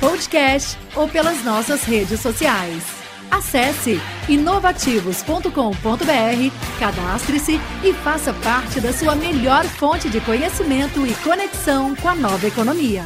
[0.00, 2.82] podcast ou pelas nossas redes sociais.
[3.30, 12.08] Acesse inovativos.com.br, cadastre-se e faça parte da sua melhor fonte de conhecimento e conexão com
[12.08, 13.04] a nova economia.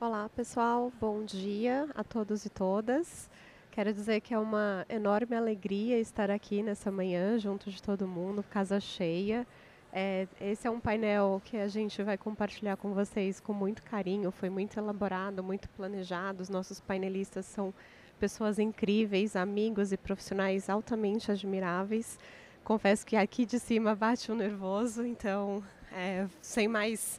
[0.00, 0.90] Olá, pessoal.
[0.98, 3.28] Bom dia a todos e todas.
[3.70, 8.42] Quero dizer que é uma enorme alegria estar aqui nessa manhã junto de todo mundo,
[8.50, 9.46] casa cheia.
[9.92, 14.30] É, esse é um painel que a gente vai compartilhar com vocês com muito carinho.
[14.30, 16.42] Foi muito elaborado, muito planejado.
[16.42, 17.74] Os nossos painelistas são
[18.18, 22.18] pessoas incríveis, amigos e profissionais altamente admiráveis.
[22.62, 27.18] Confesso que aqui de cima bate um nervoso, então, é, sem mais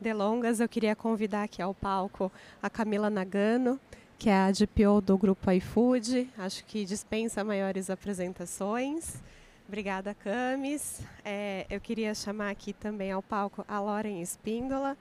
[0.00, 2.32] delongas, eu queria convidar aqui ao palco
[2.62, 3.78] a Camila Nagano,
[4.18, 6.30] que é a DPO do grupo iFood.
[6.38, 9.22] Acho que dispensa maiores apresentações.
[9.68, 11.02] Obrigada, Camis.
[11.22, 14.96] É, eu queria chamar aqui também ao palco a Lauren Espíndola,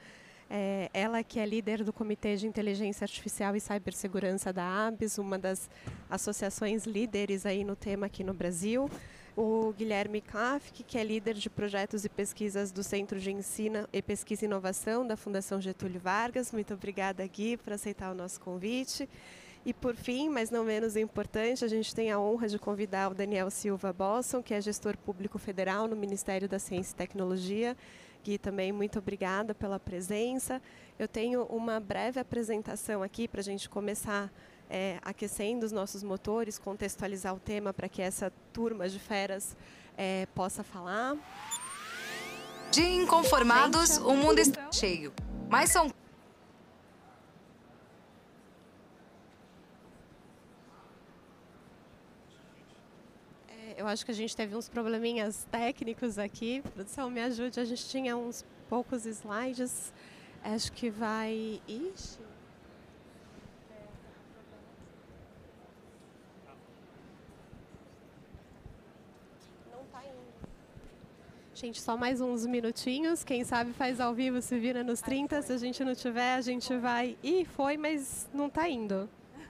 [0.49, 5.39] é, ela que é líder do Comitê de Inteligência Artificial e Cibersegurança da ABS, uma
[5.39, 5.69] das
[6.09, 8.91] associações líderes aí no tema aqui no Brasil.
[9.37, 14.01] O Guilherme Kafk, que é líder de projetos e pesquisas do Centro de Ensino e
[14.01, 16.51] Pesquisa e Inovação da Fundação Getúlio Vargas.
[16.51, 19.07] Muito obrigada, Gui, por aceitar o nosso convite.
[19.67, 23.13] E por fim, mas não menos importante, a gente tem a honra de convidar o
[23.13, 27.75] Daniel Silva Bosson, que é gestor público federal no Ministério da Ciência e Tecnologia.
[28.23, 30.61] Gui, também muito obrigada pela presença.
[30.97, 34.31] Eu tenho uma breve apresentação aqui para a gente começar
[34.69, 39.53] é, aquecendo os nossos motores, contextualizar o tema para que essa turma de feras
[39.97, 41.17] é, possa falar.
[42.71, 45.11] De inconformados, o mundo está cheio.
[45.49, 45.91] Mas são
[53.77, 56.61] eu acho que a gente teve uns probleminhas técnicos aqui.
[56.73, 57.59] Produção, me ajude.
[57.59, 59.93] A gente tinha uns poucos slides.
[60.43, 61.61] Acho que vai.
[61.67, 62.17] Ixi.
[69.71, 70.49] Não tá indo.
[71.53, 73.23] Gente, só mais uns minutinhos.
[73.23, 75.39] Quem sabe faz ao vivo, se vira nos 30.
[75.43, 77.15] Se a gente não tiver, a gente vai.
[77.21, 79.07] Ih, foi, mas não tá indo.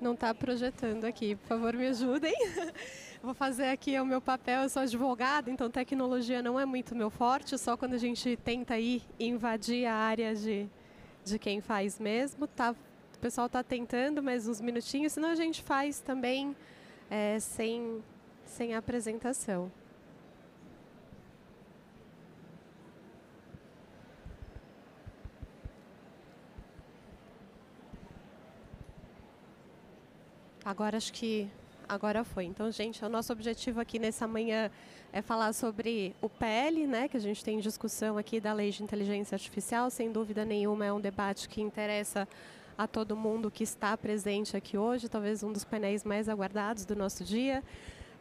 [0.00, 1.34] Não está projetando aqui.
[1.34, 2.32] Por favor, me ajudem.
[3.22, 7.10] Vou fazer aqui o meu papel, eu sou advogada, então tecnologia não é muito meu
[7.10, 10.66] forte, só quando a gente tenta ir invadir a área de,
[11.22, 12.46] de quem faz mesmo.
[12.46, 16.56] Tá, o pessoal está tentando, mais uns minutinhos, senão a gente faz também
[17.10, 18.02] é, sem,
[18.46, 19.70] sem apresentação.
[30.64, 31.50] Agora acho que
[31.90, 32.44] agora foi.
[32.44, 34.70] Então, gente, o nosso objetivo aqui nessa manhã
[35.12, 38.82] é falar sobre o PL, né, que a gente tem discussão aqui da Lei de
[38.82, 39.90] Inteligência Artificial.
[39.90, 42.28] Sem dúvida nenhuma, é um debate que interessa
[42.78, 46.94] a todo mundo que está presente aqui hoje, talvez um dos painéis mais aguardados do
[46.94, 47.62] nosso dia.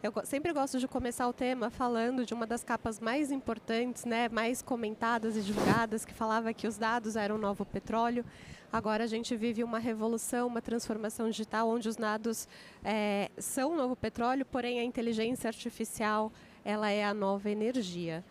[0.02, 4.30] Eu sempre gosto de começar o tema falando de uma das capas mais importantes, né,
[4.30, 8.26] mais comentadas e divulgadas, que falava que os dados eram o novo petróleo.
[8.72, 12.48] Agora a gente vive uma revolução, uma transformação digital, onde os dados
[12.84, 16.32] é, são o novo petróleo, porém a inteligência artificial
[16.64, 18.24] ela é a nova energia.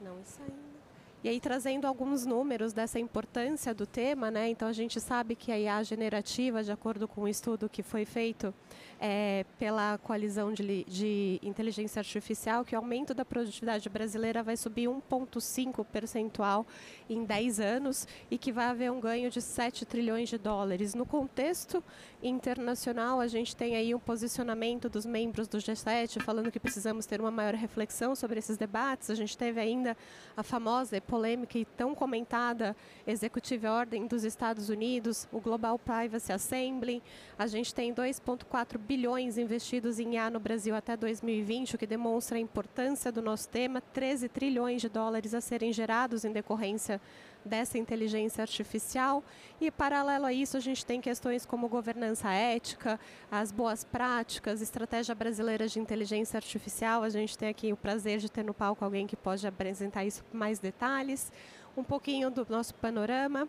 [0.00, 0.68] Não indo.
[1.24, 4.48] E aí trazendo alguns números dessa importância do tema, né?
[4.48, 8.04] Então a gente sabe que a IA generativa, de acordo com um estudo que foi
[8.04, 8.54] feito
[9.00, 14.88] é, pela coalizão de, de, inteligência artificial, que o aumento da produtividade brasileira vai subir
[14.88, 16.66] 1,5 percentual
[17.08, 20.94] em 10 anos e que vai haver um ganho de 7 trilhões de dólares.
[20.94, 21.82] No contexto
[22.22, 27.20] internacional, a gente tem aí um posicionamento dos membros do G7 falando que precisamos ter
[27.20, 29.10] uma maior reflexão sobre esses debates.
[29.10, 29.96] A gente teve ainda
[30.36, 36.32] a famosa e polêmica e tão comentada Executive Order dos Estados Unidos, o Global Privacy
[36.32, 37.02] Assembly.
[37.38, 42.38] A gente tem 2,4 bilhões investidos em IA no Brasil até 2020, o que demonstra
[42.38, 46.98] a importância do nosso tema, 13 trilhões de dólares a serem gerados em decorrência
[47.44, 49.22] dessa inteligência artificial.
[49.60, 52.98] E, paralelo a isso, a gente tem questões como governança ética,
[53.30, 57.02] as boas práticas, estratégia brasileira de inteligência artificial.
[57.02, 60.24] A gente tem aqui o prazer de ter no palco alguém que pode apresentar isso
[60.24, 61.30] com mais detalhes.
[61.76, 63.46] Um pouquinho do nosso panorama.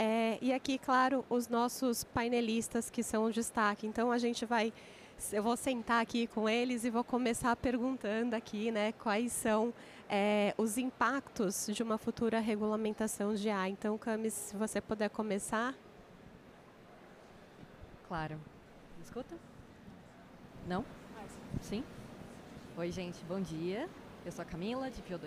[0.00, 3.84] É, e aqui, claro, os nossos painelistas que são o destaque.
[3.84, 4.72] Então a gente vai,
[5.32, 9.74] eu vou sentar aqui com eles e vou começar perguntando aqui, né, quais são
[10.08, 13.68] é, os impactos de uma futura regulamentação de A.
[13.68, 15.74] Então, Camis, se você puder começar.
[18.06, 18.36] Claro.
[18.96, 19.36] Me escuta?
[20.68, 20.84] Não?
[21.60, 21.82] Sim?
[22.76, 23.88] Oi, gente, bom dia.
[24.24, 25.26] Eu sou a Camila, de Pio do.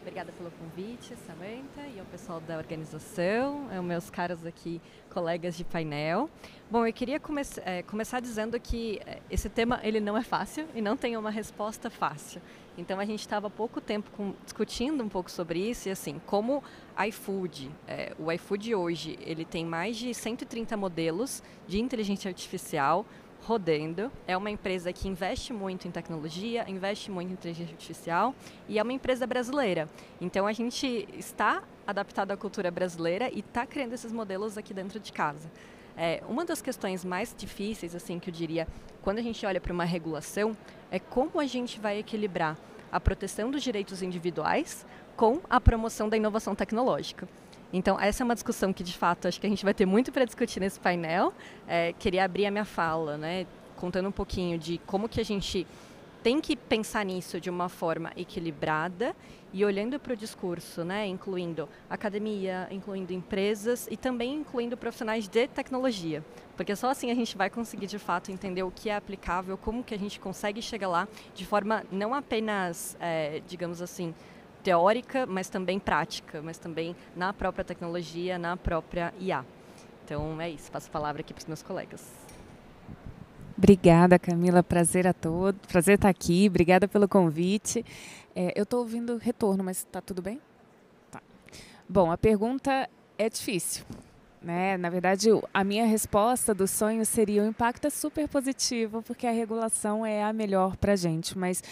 [0.00, 4.80] Obrigada pelo convite, Samantha, e ao pessoal da organização, aos meus caros aqui,
[5.10, 6.30] colegas de painel.
[6.70, 10.66] Bom, eu queria come é, começar dizendo que é, esse tema ele não é fácil
[10.74, 12.40] e não tem uma resposta fácil.
[12.78, 16.20] Então a gente estava há pouco tempo com, discutindo um pouco sobre isso e assim,
[16.26, 16.62] como
[17.08, 23.04] iFood, é, o iFood hoje, ele tem mais de 130 modelos de inteligência artificial
[23.48, 24.12] rodando.
[24.26, 28.34] É uma empresa que investe muito em tecnologia, investe muito em inteligência artificial
[28.68, 29.88] e é uma empresa brasileira.
[30.20, 35.00] Então a gente está adaptado à cultura brasileira e está criando esses modelos aqui dentro
[35.00, 35.50] de casa.
[35.96, 38.68] É, uma das questões mais difíceis, assim, que eu diria,
[39.00, 40.54] quando a gente olha para uma regulação,
[40.90, 42.54] é como a gente vai equilibrar
[42.92, 44.84] a proteção dos direitos individuais
[45.16, 47.26] com a promoção da inovação tecnológica.
[47.72, 50.10] Então, essa é uma discussão que, de fato, acho que a gente vai ter muito
[50.10, 51.34] para discutir nesse painel.
[51.66, 55.66] É, queria abrir a minha fala, né, contando um pouquinho de como que a gente
[56.22, 59.14] tem que pensar nisso de uma forma equilibrada
[59.52, 65.46] e olhando para o discurso, né, incluindo academia, incluindo empresas e também incluindo profissionais de
[65.46, 66.22] tecnologia,
[66.56, 69.82] porque só assim a gente vai conseguir de fato entender o que é aplicável, como
[69.82, 74.12] que a gente consegue chegar lá de forma não apenas, é, digamos assim,
[74.68, 79.42] teórica, mas também prática, mas também na própria tecnologia, na própria IA.
[80.04, 82.06] Então é isso, passo a palavra aqui para os meus colegas.
[83.56, 84.62] Obrigada, Camila.
[84.62, 85.58] Prazer a todos.
[85.66, 86.46] Prazer estar aqui.
[86.48, 87.82] Obrigada pelo convite.
[88.36, 90.38] É, eu estou ouvindo retorno, mas está tudo bem?
[91.10, 91.22] Tá.
[91.88, 93.86] Bom, a pergunta é difícil.
[94.40, 94.76] Né?
[94.76, 99.32] Na verdade, a minha resposta do sonho seria o impacto é super positivo, porque a
[99.32, 101.36] regulação é a melhor para a gente.
[101.36, 101.62] Mas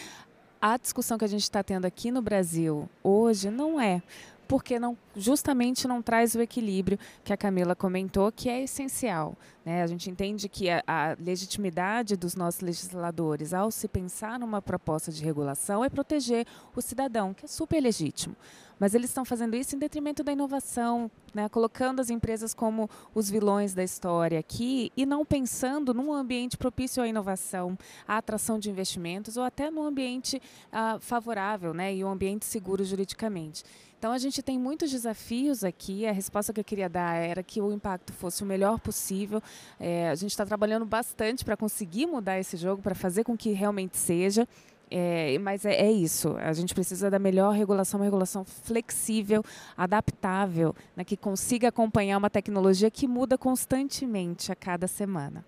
[0.61, 4.03] a discussão que a gente está tendo aqui no Brasil hoje não é
[4.47, 9.37] porque não, justamente não traz o equilíbrio que a Camila comentou, que é essencial.
[9.65, 9.83] Né?
[9.83, 15.11] A gente entende que a, a, legitimidade dos nossos legisladores, ao se pensar numa proposta
[15.11, 18.37] de regulação, é proteger o cidadão, que é super legítimo.
[18.79, 21.49] Mas eles estão fazendo isso em detrimento da inovação, né?
[21.49, 27.03] colocando as empresas como os vilões da história aqui e não pensando num ambiente propício
[27.03, 27.77] à inovação,
[28.07, 30.41] à atração de investimentos ou até num ambiente
[30.71, 31.95] ah, favorável né?
[31.95, 33.65] e um ambiente seguro juridicamente.
[33.99, 36.07] Então a gente tem muitos desafios aqui.
[36.07, 39.43] A resposta que eu queria dar era que o impacto fosse o melhor possível.
[39.81, 43.51] É, a gente está trabalhando bastante para conseguir mudar esse jogo, para fazer com que
[43.53, 44.47] realmente seja.
[44.89, 49.43] É, mas é, é, isso, a gente precisa da melhor regulação, uma regulação flexível,
[49.77, 55.45] adaptável, né, que consiga acompanhar uma tecnologia que muda constantemente a cada semana.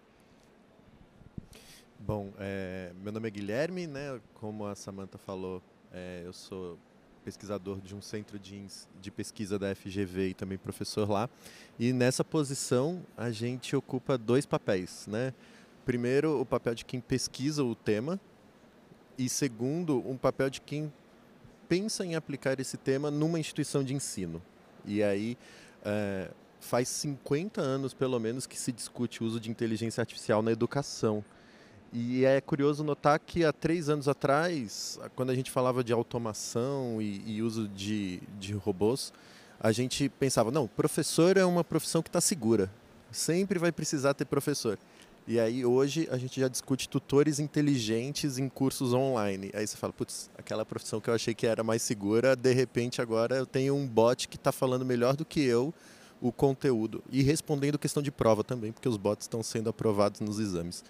[2.00, 5.62] Bom, é, meu nome é Guilherme, né, como a Samantha falou,
[5.93, 6.77] é, eu sou
[7.25, 8.67] pesquisador de um centro de,
[9.00, 11.29] de pesquisa da FGV e também professor lá.
[11.79, 15.32] E nessa posição a gente ocupa dois papéis, né?
[15.85, 18.20] Primeiro, o papel de quem pesquisa o tema
[19.17, 20.93] e segundo, um papel de quem
[21.69, 24.41] pensa em aplicar esse tema numa instituição de ensino.
[24.85, 25.37] E aí
[25.85, 26.31] é,
[26.61, 31.25] faz 50 anos, pelo menos, que se discute o uso de inteligência artificial na educação.
[31.92, 37.00] E é curioso notar que há três anos atrás, quando a gente falava de automação
[37.00, 39.12] e, e uso de, de robôs,
[39.59, 42.71] a gente pensava, não, professor é uma profissão que está segura.
[43.11, 44.78] Sempre vai precisar ter professor.
[45.26, 49.50] E aí hoje a gente já discute tutores inteligentes em cursos online.
[49.54, 53.02] Aí você fala, putz, aquela profissão que eu achei que era mais segura, de repente
[53.02, 55.73] agora eu tenho um bot que está falando melhor do que eu
[56.21, 57.02] o conteúdo.
[57.11, 60.85] E respondendo questão de prova também, porque os bots estão sendo aprovados nos exames.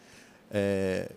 [0.50, 1.10] É,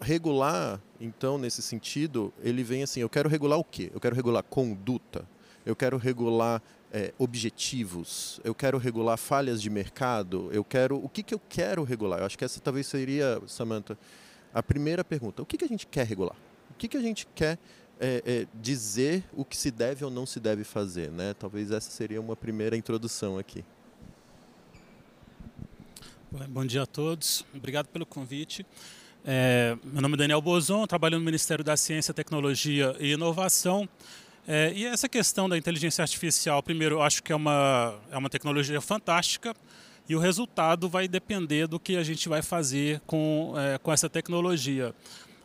[0.00, 3.90] regular, então, nesse sentido, ele vem assim: eu quero regular o quê?
[3.92, 5.24] Eu quero regular conduta,
[5.64, 10.96] eu quero regular é, objetivos, eu quero regular falhas de mercado, eu quero.
[10.96, 12.20] O que, que eu quero regular?
[12.20, 13.98] Eu acho que essa talvez seria, Samantha,
[14.52, 16.36] a primeira pergunta: o que, que a gente quer regular?
[16.70, 17.58] O que, que a gente quer
[18.00, 21.10] é, é, dizer o que se deve ou não se deve fazer?
[21.10, 21.34] Né?
[21.34, 23.64] Talvez essa seria uma primeira introdução aqui.
[26.30, 28.66] Bom dia a todos, obrigado pelo convite.
[29.24, 33.88] É, meu nome é Daniel Bozon, trabalho no Ministério da Ciência, Tecnologia e Inovação.
[34.46, 38.28] É, e essa questão da inteligência artificial, primeiro, eu acho que é uma, é uma
[38.28, 39.56] tecnologia fantástica
[40.06, 44.10] e o resultado vai depender do que a gente vai fazer com, é, com essa
[44.10, 44.94] tecnologia.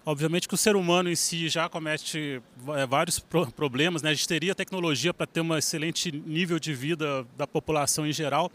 [0.05, 2.41] Obviamente que o ser humano em si já comete
[2.75, 4.09] é, vários pro problemas, né?
[4.09, 8.51] A gente teria tecnologia para ter um excelente nível de vida da população em geral,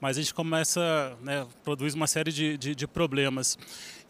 [0.00, 3.58] mas a gente começa, né, produz uma série de, de, de, problemas.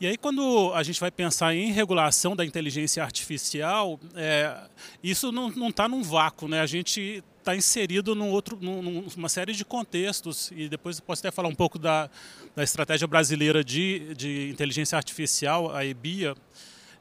[0.00, 4.57] E aí, quando a gente vai pensar em regulação da inteligência artificial, é,
[5.02, 6.61] isso não está num vácuo, né?
[6.61, 11.49] A gente está inserido num outro, numa série de contextos, e depois posso até falar
[11.49, 12.11] um pouco da,
[12.57, 16.35] da estratégia brasileira de, de inteligência artificial, a EBIA.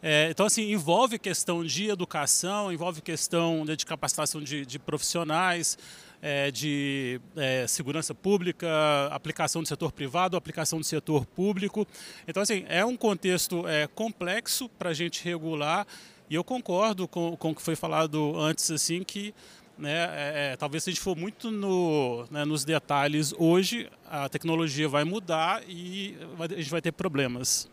[0.03, 5.79] É, então, assim, envolve questão de educação, envolve questão de capacitação de, de profissionais,
[6.27, 8.67] é, de é, segurança pública,
[9.11, 11.87] aplicação do setor privado, aplicação do setor público.
[12.27, 15.85] Então, assim, é um contexto é, complexo para a gente regular
[16.27, 19.35] e eu concordo com, com o que foi falado antes, assim, que
[19.77, 24.27] né, é, é, talvez se a gente for muito no, né, nos detalhes hoje, a
[24.27, 27.69] tecnologia vai mudar e a gente vai ter problemas.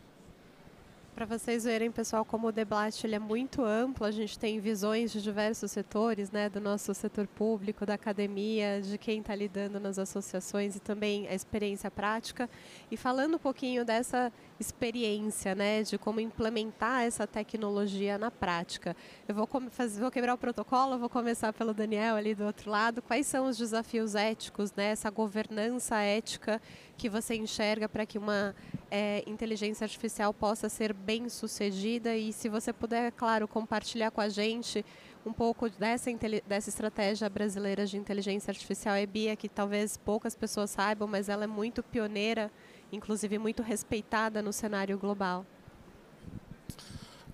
[1.23, 5.13] Para vocês verem, pessoal, como o debate ele é muito amplo, a gente tem visões
[5.13, 10.01] de diversos setores, né, do nosso setor público, da academia, de quem está lidando nas
[10.01, 12.51] associações e também a experiência prática.
[12.91, 18.97] E falando um pouquinho dessa experiência, né, de como implementar essa tecnologia na prática.
[19.29, 23.03] Eu vou, fazer, vou quebrar o protocolo, vou começar pelo Daniel ali do outro lado.
[23.03, 26.63] Quais são os desafios éticos, né, essa governança ética
[26.97, 28.55] que você enxerga para que uma
[28.91, 32.17] é, inteligência artificial possa ser bem sucedida?
[32.17, 34.85] E se você puder, claro, compartilhar com a gente
[35.25, 36.11] um pouco dessa,
[36.47, 41.47] dessa estratégia brasileira de inteligência artificial EBIA, que talvez poucas pessoas saibam, mas ela é
[41.47, 42.51] muito pioneira
[42.93, 45.45] inclusive muito respeitada no cenário global?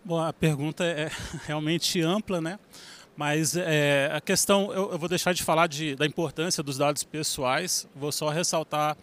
[0.05, 1.11] Bom, a pergunta é
[1.47, 2.59] realmente ampla, né?
[3.17, 7.03] Mas é, a questão, eu, eu, vou deixar de falar de, da importância dos dados
[7.03, 8.97] pessoais, vou só ressaltar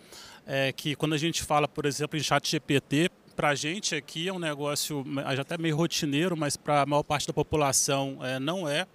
[0.48, 4.30] é, que quando a gente fala, por exemplo, em chat GPT, para a gente aqui
[4.30, 5.04] é um negócio
[5.38, 8.88] até meio rotineiro, mas para a maior parte da população é, não é.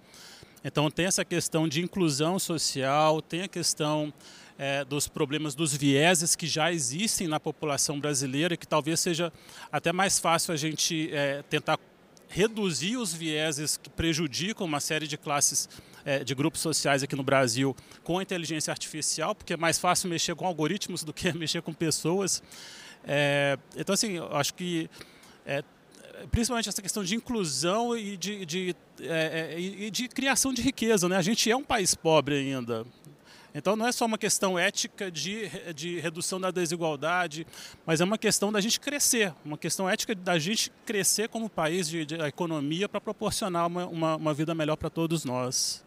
[0.63, 4.11] Então tem essa questão de inclusão social, tem a questão
[4.61, 9.33] é, dos problemas dos vieses que já existem na população brasileira, que talvez seja
[9.71, 11.79] até mais fácil a gente é, tentar
[12.29, 15.67] reduzir os vieses que prejudicam uma série de classes
[16.05, 20.07] é, de grupos sociais aqui no Brasil com a inteligência artificial, porque é mais fácil
[20.07, 22.43] mexer com algoritmos do que mexer com pessoas.
[23.03, 24.87] É, então, assim, acho que
[25.43, 25.63] é,
[26.29, 31.09] principalmente essa questão de inclusão e de, de, é, é, e de criação de riqueza.
[31.09, 31.17] Né?
[31.17, 32.85] A gente é um país pobre ainda.
[33.53, 37.45] Então não é só uma questão ética de, de redução da desigualdade,
[37.85, 41.87] mas é uma questão da gente crescer, uma questão ética da gente crescer como país,
[41.87, 45.83] de, de economia, para proporcionar uma, uma, uma vida melhor para todos nós.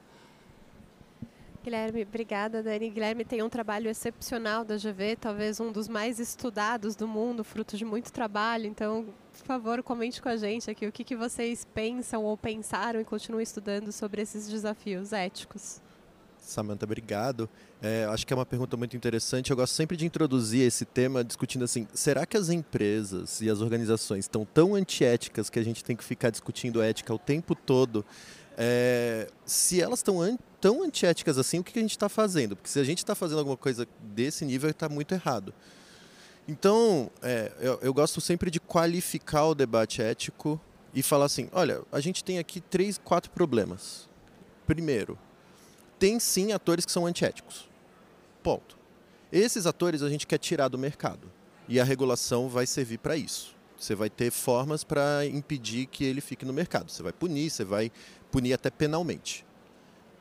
[1.64, 2.90] Guilherme, obrigada, Dani.
[2.90, 7.74] Guilherme tem um trabalho excepcional da GV, talvez um dos mais estudados do mundo, fruto
[7.74, 8.66] de muito trabalho.
[8.66, 13.00] Então, por favor, comente com a gente aqui o que, que vocês pensam ou pensaram
[13.00, 15.80] e continuem estudando sobre esses desafios éticos.
[16.44, 17.48] Samantha, obrigado.
[17.82, 19.50] É, acho que é uma pergunta muito interessante.
[19.50, 23.60] Eu gosto sempre de introduzir esse tema discutindo assim: será que as empresas e as
[23.60, 28.04] organizações estão tão antiéticas que a gente tem que ficar discutindo ética o tempo todo?
[28.56, 32.56] É, se elas estão an tão antiéticas assim, o que, que a gente está fazendo?
[32.56, 35.52] Porque se a gente está fazendo alguma coisa desse nível, está muito errado.
[36.46, 40.60] Então, é, eu, eu gosto sempre de qualificar o debate ético
[40.94, 44.08] e falar assim: olha, a gente tem aqui três, quatro problemas.
[44.66, 45.18] Primeiro,
[46.04, 47.66] tem sim atores que são antiéticos.
[48.42, 48.76] Ponto.
[49.32, 51.32] Esses atores a gente quer tirar do mercado.
[51.66, 53.56] E a regulação vai servir para isso.
[53.74, 56.90] Você vai ter formas para impedir que ele fique no mercado.
[56.90, 57.90] Você vai punir, você vai
[58.30, 59.46] punir até penalmente.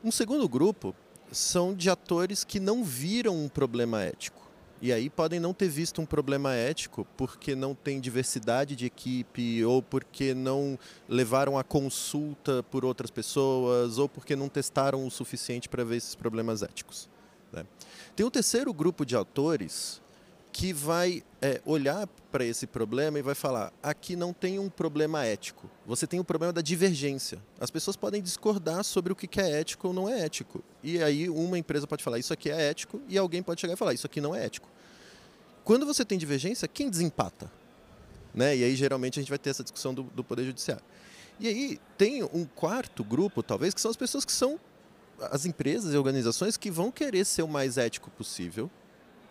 [0.02, 0.96] Um segundo grupo
[1.30, 4.43] são de atores que não viram um problema ético.
[4.84, 9.64] E aí podem não ter visto um problema ético porque não tem diversidade de equipe,
[9.64, 15.70] ou porque não levaram a consulta por outras pessoas, ou porque não testaram o suficiente
[15.70, 17.08] para ver esses problemas éticos.
[17.50, 17.64] Né?
[18.14, 20.02] Tem um terceiro grupo de autores
[20.54, 25.24] que vai é, olhar para esse problema e vai falar: aqui não tem um problema
[25.24, 27.42] ético, você tem o um problema da divergência.
[27.58, 30.62] As pessoas podem discordar sobre o que é ético ou não é ético.
[30.80, 33.76] E aí uma empresa pode falar: isso aqui é ético, e alguém pode chegar e
[33.76, 34.68] falar: isso aqui não é ético.
[35.64, 37.50] Quando você tem divergência, quem desempata?
[38.32, 38.56] Né?
[38.56, 40.84] E aí geralmente a gente vai ter essa discussão do, do Poder Judiciário.
[41.40, 44.60] E aí tem um quarto grupo, talvez, que são as pessoas que são
[45.32, 48.70] as empresas e organizações que vão querer ser o mais ético possível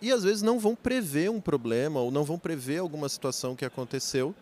[0.04, 3.64] e às vezes não vão prever um problema ou não vão prever alguma situação que
[3.64, 4.36] aconteceu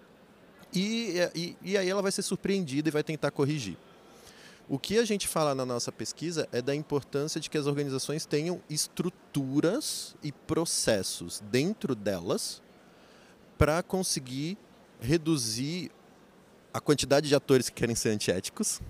[0.73, 3.77] e, e, e aí ela vai ser surpreendida e vai tentar corrigir.
[4.67, 8.25] O que a gente fala na nossa pesquisa é da importância de que as organizações
[8.25, 12.59] tenham estruturas e processos dentro delas
[13.55, 14.57] para conseguir
[14.99, 15.91] reduzir
[16.73, 18.81] a quantidade de atores que querem ser antiéticos,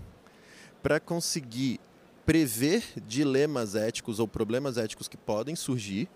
[0.82, 1.82] para conseguir
[2.26, 6.08] prever dilemas éticos ou problemas éticos que podem surgir,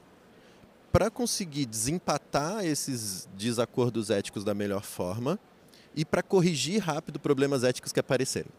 [0.96, 5.38] para conseguir desempatar esses desacordos éticos da melhor forma
[5.94, 8.50] e para corrigir rápido problemas éticos que aparecerem.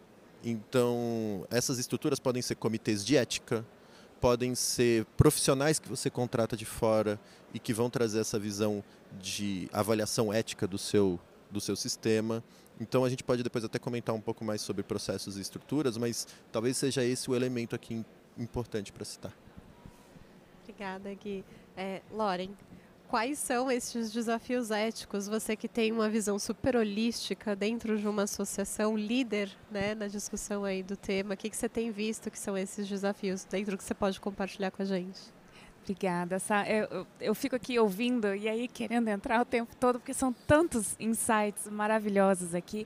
[0.43, 3.65] Então, essas estruturas podem ser comitês de ética,
[4.21, 7.19] podem ser profissionais que você contrata de fora
[7.55, 8.83] e que vão trazer essa visão
[9.19, 12.43] de avaliação ética do seu, do seu sistema.
[12.79, 16.27] Então a gente pode depois até comentar um pouco mais sobre processos e estruturas, mas
[16.51, 18.05] talvez seja esse o elemento aqui
[18.37, 19.33] importante para citar.
[20.61, 21.43] Obrigada, Gui.
[21.77, 22.01] É,
[23.07, 25.27] quais são esses desafios éticos?
[25.27, 30.65] Você que tem uma visão super holística dentro de uma associação líder né, na discussão
[30.65, 33.83] aí do tema, o que, que você tem visto que são esses desafios dentro que
[33.83, 35.19] você pode compartilhar com a gente?
[35.83, 36.37] Obrigada.
[36.67, 40.33] Eu, eu, eu, fico aqui ouvindo e aí querendo entrar o tempo todo, porque são
[40.33, 42.85] tantos insights maravilhosos aqui.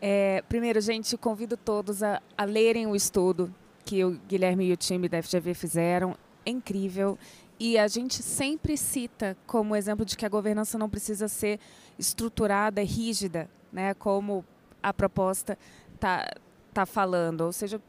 [0.00, 3.52] É, primeiro, gente, convido todos a, a, lerem o estudo
[3.84, 6.16] que o Guilherme e o time da FGV fizeram.
[6.44, 7.18] É incrível.
[7.58, 11.58] E a gente sempre cita como exemplo de que a governança não precisa ser
[11.98, 14.44] estruturada, rígida, né, como
[14.82, 15.58] a proposta
[15.94, 16.28] está
[16.72, 17.42] tá falando.
[17.42, 17.80] Ou seja,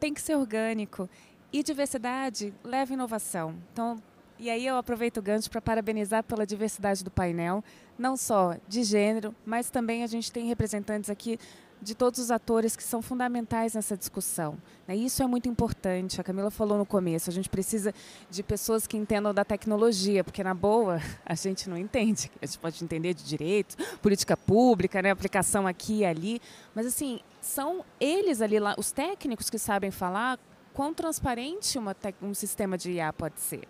[0.00, 1.08] tem que ser orgânico.
[1.52, 3.54] E diversidade leva inovação.
[3.72, 4.02] Então,
[4.38, 7.62] e aí eu aproveito o gancho para parabenizar pela diversidade do painel,
[7.96, 11.38] não só de gênero, mas também a gente tem representantes aqui
[11.82, 14.56] de todos os atores que são fundamentais nessa discussão.
[14.86, 14.94] Né?
[14.94, 16.20] Isso é muito importante.
[16.20, 17.92] A Camila falou no começo, a gente precisa
[18.30, 22.30] de pessoas que entendam da tecnologia, porque na boa a gente não entende.
[22.40, 25.10] A gente pode entender de direito, política pública, né?
[25.10, 26.40] aplicação aqui e ali,
[26.74, 30.38] mas assim são eles ali lá, os técnicos que sabem falar
[30.72, 33.68] quão transparente uma um sistema de IA pode ser.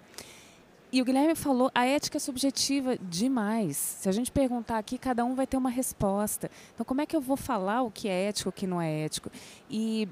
[0.93, 3.79] E o Guilherme falou, a ética é subjetiva demais.
[3.79, 6.51] Se a gente perguntar aqui, cada um vai ter uma resposta.
[6.75, 8.81] Então, como é que eu vou falar o que é ético e o que não
[8.81, 9.31] é ético?
[9.71, 10.07] E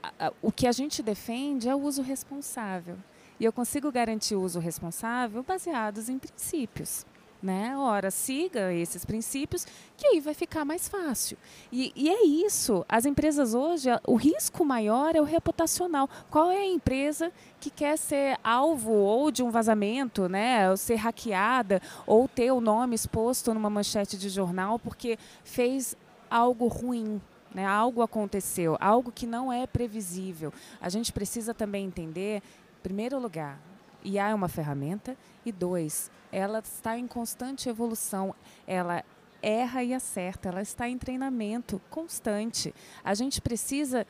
[0.00, 2.96] a, a, o que a gente defende é o uso responsável.
[3.40, 7.04] E eu consigo garantir o uso responsável baseados em princípios
[7.44, 7.76] né?
[7.76, 9.66] Ora, siga esses princípios,
[9.98, 11.36] que aí vai ficar mais fácil.
[11.70, 12.86] E, e, é isso.
[12.88, 16.08] As empresas hoje, o risco maior é o reputacional.
[16.30, 20.70] Qual é a empresa que quer ser alvo ou de um vazamento, né?
[20.70, 25.94] Ou ser hackeada, ou ter o nome exposto numa manchete de jornal porque fez
[26.30, 27.20] algo ruim,
[27.54, 27.66] né?
[27.66, 30.50] Algo aconteceu, algo que não é previsível.
[30.80, 33.60] A gente precisa também entender, em primeiro lugar,
[34.02, 35.14] IA é uma ferramenta
[35.44, 38.34] e dois, ela está em constante evolução.
[38.66, 39.04] Ela
[39.40, 42.74] erra e acerta, ela está em treinamento constante.
[43.04, 44.04] A gente precisa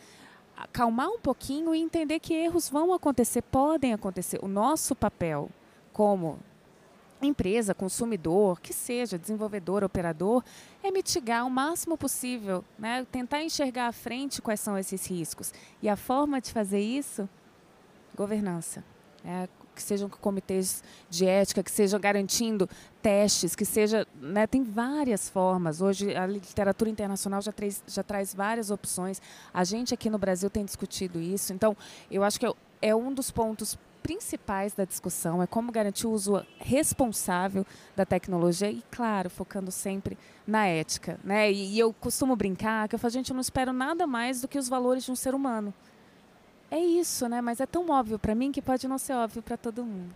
[0.56, 4.38] acalmar um pouquinho e entender que erros vão acontecer, podem acontecer.
[4.42, 5.50] O nosso papel
[5.92, 6.38] como
[7.20, 10.42] empresa, consumidor, que seja desenvolvedor, operador,
[10.82, 13.06] é mitigar o máximo possível, né?
[13.12, 15.52] tentar enxergar à frente quais são esses riscos.
[15.82, 17.28] E a forma de fazer isso,
[18.16, 18.82] governança.
[19.24, 22.68] É que sejam comitês de ética, que sejam garantindo
[23.02, 25.80] testes, que seja, né, tem várias formas.
[25.80, 29.20] Hoje a literatura internacional já, traz, já traz várias opções.
[29.52, 31.52] A gente aqui no Brasil tem discutido isso.
[31.52, 31.76] Então,
[32.10, 36.10] eu acho que é, é um dos pontos principais da discussão é como garantir o
[36.10, 37.64] uso responsável
[37.96, 41.18] da tecnologia e, claro, focando sempre na ética.
[41.24, 41.50] Né?
[41.50, 44.48] E, e eu costumo brincar que eu falo, gente, eu não espero nada mais do
[44.48, 45.72] que os valores de um ser humano
[46.70, 47.40] é isso, né?
[47.40, 50.14] Mas é tão óbvio para mim que pode não ser óbvio para todo mundo.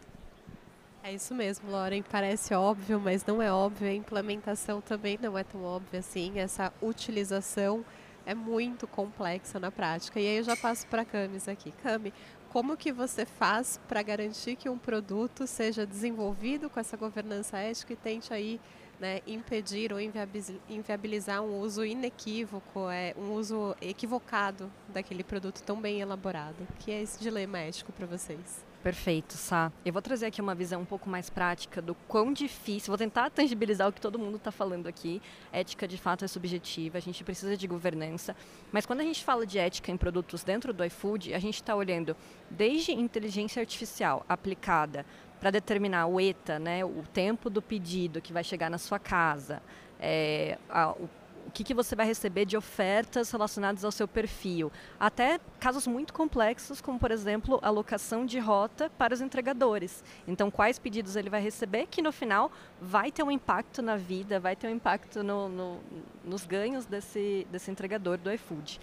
[1.03, 2.03] É isso mesmo, Lauren.
[2.03, 3.89] Parece óbvio, mas não é óbvio.
[3.89, 6.39] A implementação também não é tão óbvia assim.
[6.39, 7.85] Essa utilização
[8.27, 10.21] é muito complexa na prática.
[10.21, 11.73] E aí eu já passo para a Camis aqui.
[11.83, 12.13] Cami,
[12.51, 17.93] como que você faz para garantir que um produto seja desenvolvido com essa governança ética
[17.93, 18.61] e tente aí
[19.01, 19.99] né, impedir ou
[20.69, 26.67] inviabilizar um uso inequívoco, é, um uso equivocado daquele produto tão bem elaborado.
[26.79, 28.67] Que é esse dilema ético para vocês?
[28.83, 29.73] Perfeito, Sá.
[29.85, 33.29] Eu vou trazer aqui uma visão um pouco mais prática do quão difícil, vou tentar
[33.29, 35.21] tangibilizar o que todo mundo está falando aqui.
[35.53, 38.37] Ética, de fato, é subjetiva, a gente precisa de governança.
[38.71, 41.75] Mas quando a gente fala de ética em produtos dentro do iFood, a gente está
[41.75, 42.17] olhando
[42.49, 45.05] desde inteligência artificial aplicada
[45.41, 49.63] para determinar o ETA, né, o tempo do pedido que vai chegar na sua casa,
[50.01, 51.09] é, a, o,
[51.49, 54.71] o que, que você vai receber de ofertas relacionadas ao seu perfil,
[55.01, 60.05] até casos muito complexos, como por exemplo a alocação de rota para os entregadores.
[60.27, 64.39] Então, quais pedidos ele vai receber, que no final vai ter um impacto na vida,
[64.39, 65.81] vai ter um impacto no, no,
[66.23, 68.79] nos ganhos desse, desse entregador do iFood.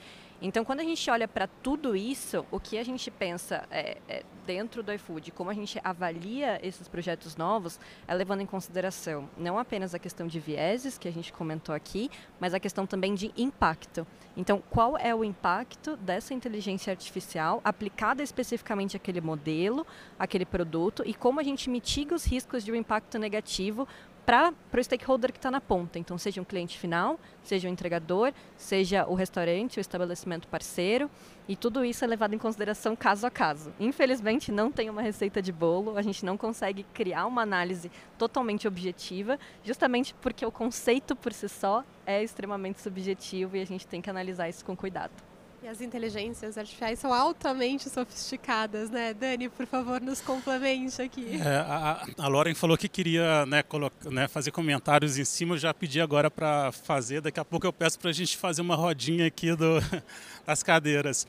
[0.46, 4.24] Então, quando a gente olha para tudo isso, o que a gente pensa é, é,
[4.46, 9.58] dentro do iFood, como a gente avalia esses projetos novos, é levando em consideração não
[9.58, 13.32] apenas a questão de vieses, que a gente comentou aqui, mas a questão também de
[13.36, 14.06] impacto.
[14.38, 19.84] Então, qual é o impacto dessa inteligência artificial aplicada especificamente àquele modelo,
[20.20, 23.88] aquele produto, e como a gente mitiga os riscos de um impacto negativo
[24.26, 26.00] para o stakeholder que está na ponta.
[26.00, 31.10] Então, seja um cliente final, seja um entregador, seja o restaurante, o estabelecimento parceiro.
[31.48, 33.72] E tudo isso é levado em consideração caso a caso.
[33.80, 38.68] Infelizmente, não tem uma receita de bolo, a gente não consegue criar uma análise totalmente
[38.68, 44.02] objetiva, justamente porque o conceito por si só é extremamente subjetivo e a gente tem
[44.02, 45.35] que analisar isso com cuidado.
[45.66, 49.16] E as inteligências artificiais são altamente sofisticadas, né?
[49.16, 51.42] Dani, por favor, nos complemente aqui.
[51.42, 55.58] É, a, a Lauren falou que queria né, colocar, né, fazer comentários em cima, eu
[55.58, 57.20] já pedi agora para fazer.
[57.20, 59.80] Daqui a pouco eu peço para a gente fazer uma rodinha aqui do,
[60.46, 61.26] das cadeiras.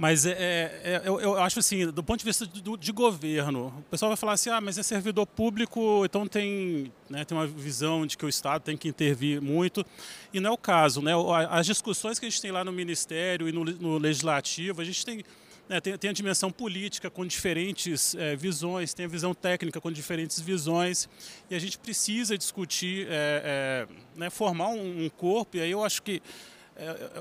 [0.00, 0.34] Mas é, é,
[0.82, 4.16] é, eu, eu, acho assim, do ponto de vista do, de governo, o pessoal vai
[4.16, 8.24] falar assim, ah, mas é servidor público, então tem, né, tem uma visão de que
[8.24, 9.84] o Estado tem que intervir muito.
[10.32, 11.02] E não é o caso.
[11.02, 11.12] Né?
[11.50, 15.04] As discussões que a gente tem lá no Ministério e no, no Legislativo, a gente
[15.04, 15.22] tem,
[15.68, 19.92] né, tem, tem, a dimensão política com diferentes é, visões, tem a visão técnica com
[19.92, 21.10] diferentes visões,
[21.50, 25.84] e a gente precisa discutir, é, é, né, formar um, um corpo, e aí eu
[25.84, 26.22] acho que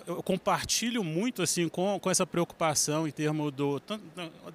[0.07, 4.03] eu compartilho muito assim com, com essa preocupação em termos do tanto,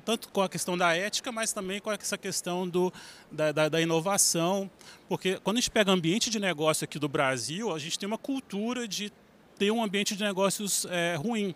[0.04, 2.92] tanto, com a questão da ética, mas também com essa questão do,
[3.30, 4.70] da, da, da, inovação,
[5.08, 8.16] porque quando a gente pega ambiente de negócio aqui do Brasil, a gente tem uma
[8.16, 9.12] cultura de
[9.58, 11.54] ter um ambiente de negócios é, ruim,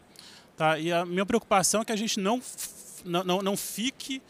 [0.57, 0.79] tá?
[0.79, 2.43] E a minha preocupação é que a gente não,
[3.05, 4.21] não, não fique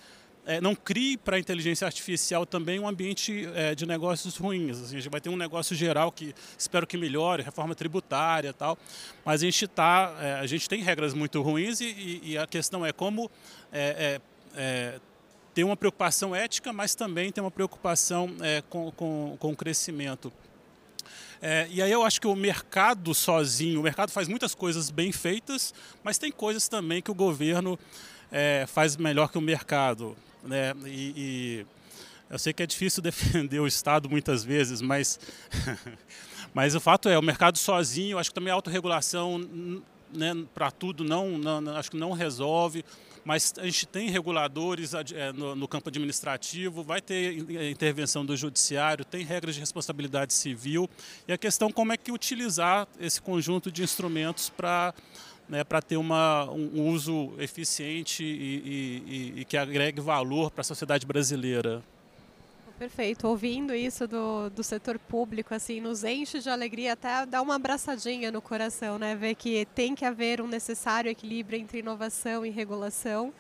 [0.49, 4.79] é, não crie para a inteligência artificial também um ambiente é, de negócios ruins.
[4.79, 8.79] Assim, a gente vai ter um negócio geral que espero que melhore, reforma tributária tal,
[9.27, 12.85] mas a gente tá, é, a gente tem regras muito ruins e, e a questão
[12.85, 13.31] é como
[13.71, 14.21] é,
[14.57, 15.01] é, é,
[15.53, 18.31] ter uma preocupação ética, mas também ter uma preocupação
[18.71, 20.33] com, com, com o crescimento.
[21.43, 25.13] É, e aí eu acho que o mercado sozinho, o mercado faz muitas coisas bem
[25.13, 27.79] feitas, mas tem coisas também que o governo
[28.33, 30.17] é, faz melhor que o mercado.
[30.43, 30.75] Né?
[30.87, 31.67] E, e,
[32.31, 35.19] eu sei que é difícil defender o Estado muitas vezes, mas,
[36.55, 39.39] mas o fato é, o mercado sozinho, acho que também a autorregulação
[40.13, 42.85] né, para tudo não, não, acho que não resolve,
[43.25, 47.39] mas a gente tem reguladores é, no, campo administrativo, vai ter
[47.71, 50.89] intervenção do judiciário, tem regras de responsabilidade civil,
[51.27, 54.95] e a questão como é que utilizar esse conjunto de instrumentos para
[55.49, 59.03] né, para ter uma, um uso eficiente e,
[59.37, 61.83] e, e que agregue valor para a sociedade brasileira.
[62.79, 63.27] Perfeito.
[63.27, 68.31] Ouvindo isso do, do setor público, assim, nos enche de alegria, até dá uma abraçadinha
[68.31, 69.17] no coração, né?
[69.17, 73.35] Ver que tem que haver um necessário equilíbrio entre inovação e regulação.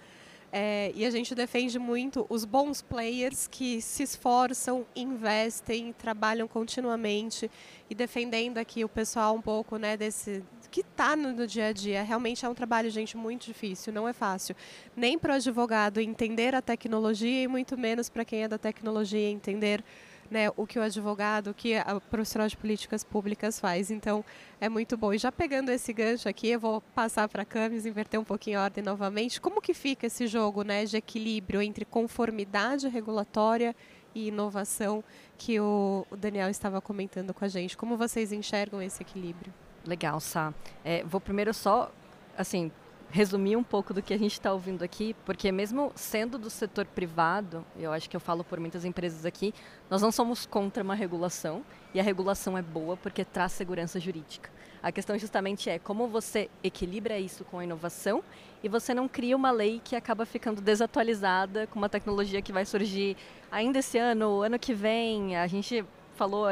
[0.50, 7.48] É, e a gente defende muito os bons players que se esforçam, investem, trabalham continuamente
[7.88, 12.02] e defendendo aqui o pessoal um pouco né, desse, que está no, dia a dia.
[12.02, 14.54] Realmente é um trabalho, gente, muito difícil, não é fácil.
[14.96, 19.28] Nem para o advogado entender a tecnologia e muito menos para quem é da tecnologia
[19.28, 19.82] entender
[20.30, 23.90] né, o que o advogado, o que o profissional de políticas públicas faz.
[23.90, 24.24] Então,
[24.60, 25.12] é muito bom.
[25.12, 28.58] E já pegando esse gancho aqui, eu vou passar para a Camis, inverter um pouquinho
[28.58, 29.40] a ordem novamente.
[29.40, 33.74] Como que fica esse jogo né, de equilíbrio entre conformidade regulatória
[34.14, 35.02] e inovação
[35.36, 37.76] que o Daniel estava comentando com a gente?
[37.76, 39.52] Como vocês enxergam esse equilíbrio?
[39.88, 40.52] Legal, Sá.
[40.84, 41.90] É, vou primeiro só,
[42.36, 42.70] assim,
[43.10, 46.84] resumir um pouco do que a gente está ouvindo aqui, porque mesmo sendo do setor
[46.84, 49.54] privado, eu acho que eu falo por muitas empresas aqui,
[49.88, 54.50] nós não somos contra uma regulação, e a regulação é boa porque traz segurança jurídica.
[54.82, 58.22] A questão justamente é como você equilibra isso com a inovação
[58.62, 62.64] e você não cria uma lei que acaba ficando desatualizada com uma tecnologia que vai
[62.64, 63.16] surgir
[63.50, 65.36] ainda esse ano, ano que vem.
[65.36, 66.46] A gente falou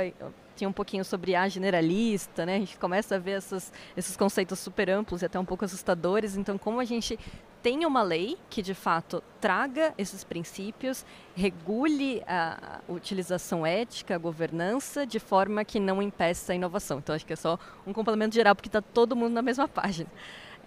[0.57, 2.57] tinha um pouquinho sobre a generalista, né?
[2.57, 6.37] A gente começa a ver essas, esses conceitos super amplos e até um pouco assustadores.
[6.37, 7.19] Então, como a gente
[7.63, 15.05] tem uma lei que de fato traga esses princípios, regule a utilização ética, a governança,
[15.07, 16.99] de forma que não impeça a inovação.
[16.99, 20.09] Então, acho que é só um complemento geral, porque está todo mundo na mesma página.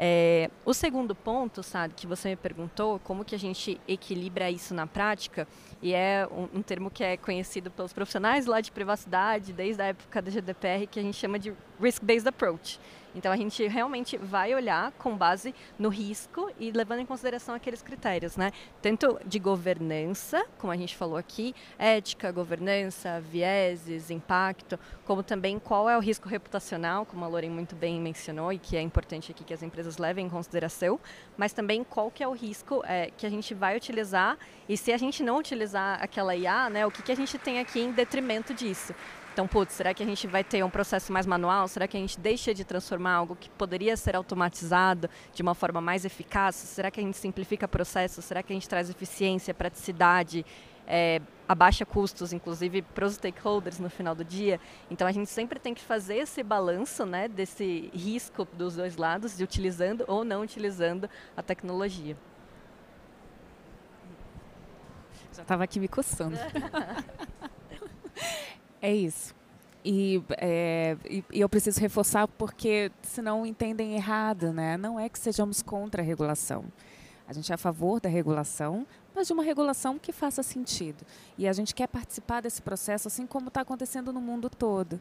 [0.02, 4.74] É, o segundo ponto, sabe, que você me perguntou, como que a gente equilibra isso
[4.74, 5.46] na prática,
[5.82, 9.88] e é um, um, termo que é conhecido pelos profissionais lá de privacidade, desde a
[9.88, 12.80] época da GDPR, que a gente chama de risk-based approach.
[13.16, 17.82] Então a gente realmente vai olhar com base no risco e levando em consideração aqueles
[17.82, 18.52] critérios, né?
[18.82, 25.90] Tanto de governança, como a gente falou aqui, ética, governança, vieses, impacto, como também qual
[25.90, 29.44] é o risco reputacional, como a Loren muito bem mencionou e que é importante aqui
[29.44, 31.00] que as empresas levem em consideração,
[31.38, 34.94] mas também qual que é o risco é, que a gente vai utilizar e se
[34.94, 37.92] a gente não utilizar aquela IA, né, o que, que a gente tem aqui em
[37.92, 38.94] detrimento disso.
[39.34, 41.68] Então, putz, será que a gente vai ter um processo mais manual?
[41.68, 45.80] Será que a gente deixa de transformar algo que poderia ser automatizado de uma forma
[45.80, 46.56] mais eficaz?
[46.56, 48.26] Será que a gente simplifica processos?
[48.26, 50.46] Será que a gente traz eficiência, praticidade,
[50.86, 54.60] é, abaixa custos, inclusive para os stakeholders no final do dia?
[54.90, 59.38] Então, a gente sempre tem que fazer esse balanço né, desse risco dos dois lados,
[59.38, 62.18] de utilizando ou não utilizando a tecnologia.
[65.34, 66.36] Já estava aqui me coçando.
[68.82, 69.36] É isso.
[69.84, 74.78] E, é, e, e, eu preciso reforçar porque senão entendem errado, né?
[74.78, 76.66] Não é que sejamos contra a regulação.
[77.28, 81.06] A gente é a favor da regulação, mas de uma regulação que faça sentido.
[81.38, 85.00] E a gente quer participar desse processo, assim como está acontecendo no mundo todo.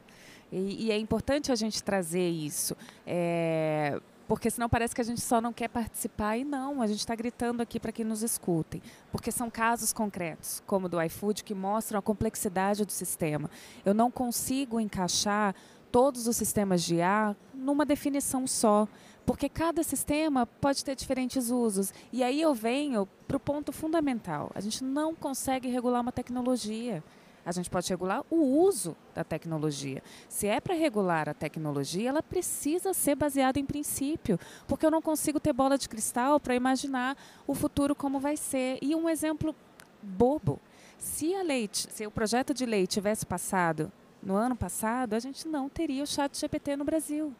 [0.52, 2.76] E, e, é importante a gente trazer isso.
[3.06, 7.00] É, porque senão parece que a gente só não quer participar e não, a gente
[7.00, 11.54] está gritando aqui para que nos escutem, porque são casos concretos, como do iFood, que
[11.54, 13.50] mostram a complexidade do sistema.
[13.84, 15.54] Eu não consigo encaixar
[15.90, 18.86] todos os sistemas de IA numa definição só,
[19.24, 21.92] porque cada sistema pode ter diferentes usos.
[22.12, 27.02] E aí eu venho para o ponto fundamental: a gente não consegue regular uma tecnologia.
[27.48, 30.02] A gente pode regular o uso da tecnologia.
[30.28, 35.00] Se é para regular a tecnologia, ela precisa ser baseada em princípio, porque eu não
[35.00, 38.78] consigo ter bola de cristal para imaginar o futuro como vai ser.
[38.82, 39.56] E um exemplo
[40.02, 40.60] bobo:
[40.98, 43.90] se a lei, se o projeto de lei tivesse passado
[44.22, 47.32] no ano passado, a gente não teria o Chat GPT no Brasil.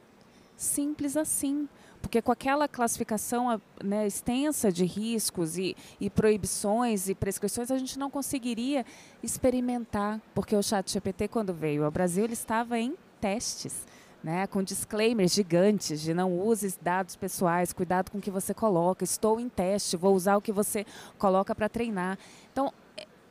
[0.57, 1.69] Simples assim.
[2.01, 7.99] Porque com aquela classificação né, extensa de riscos e, e, proibições e prescrições, a gente
[7.99, 8.85] não conseguiria
[9.23, 13.87] experimentar, porque o chat GPT, quando veio ao Brasil, ele estava em testes.
[14.21, 19.05] Né, com disclaimers gigantes de não use dados pessoais, cuidado com o que você coloca,
[19.05, 20.85] estou em teste, vou usar o que você
[21.17, 22.19] coloca para treinar.
[22.51, 22.73] Então,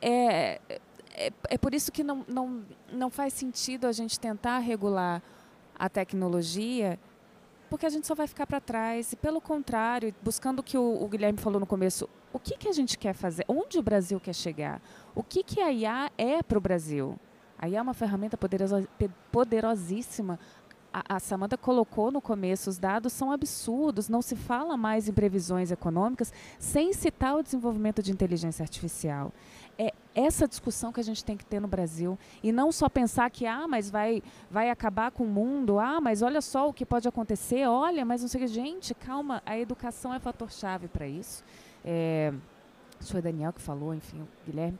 [0.00, 0.58] é,
[1.18, 5.22] é, é por isso que não, não, não faz sentido a gente tentar regular
[5.78, 6.98] a tecnologia
[7.68, 9.12] porque a gente só vai ficar para trás.
[9.12, 12.68] E, pelo contrário, buscando o que o, o, Guilherme falou no começo, o que, que
[12.68, 13.44] a gente quer fazer?
[13.48, 14.80] Onde o Brasil quer chegar?
[15.14, 17.18] O que, que a IA é para o Brasil?
[17.58, 18.88] A IA é uma ferramenta poderosa,
[19.32, 20.38] poderosíssima.
[20.92, 25.12] A, a Samanta colocou no começo, os dados são absurdos, não se fala mais em
[25.12, 29.32] previsões econômicas sem citar o desenvolvimento de inteligência artificial
[29.78, 33.30] é essa discussão que a gente tem que ter no Brasil e não só pensar
[33.30, 36.84] que ah, mas vai vai acabar com o mundo, ah, mas olha só o que
[36.84, 41.44] pode acontecer, olha, mas não sei gente, calma, a educação é fator chave para isso.
[41.84, 42.32] É,
[43.00, 44.78] foi o Daniel que falou, enfim, o Guilherme.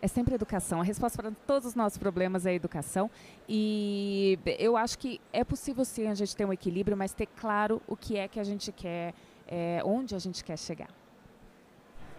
[0.00, 0.80] É sempre educação.
[0.80, 3.10] A resposta para todos os nossos problemas é educação.
[3.48, 7.82] E eu acho que é possível sim a gente ter um equilíbrio, mas ter claro
[7.86, 9.12] o que é que a gente quer,
[9.46, 10.88] é, onde a gente quer chegar.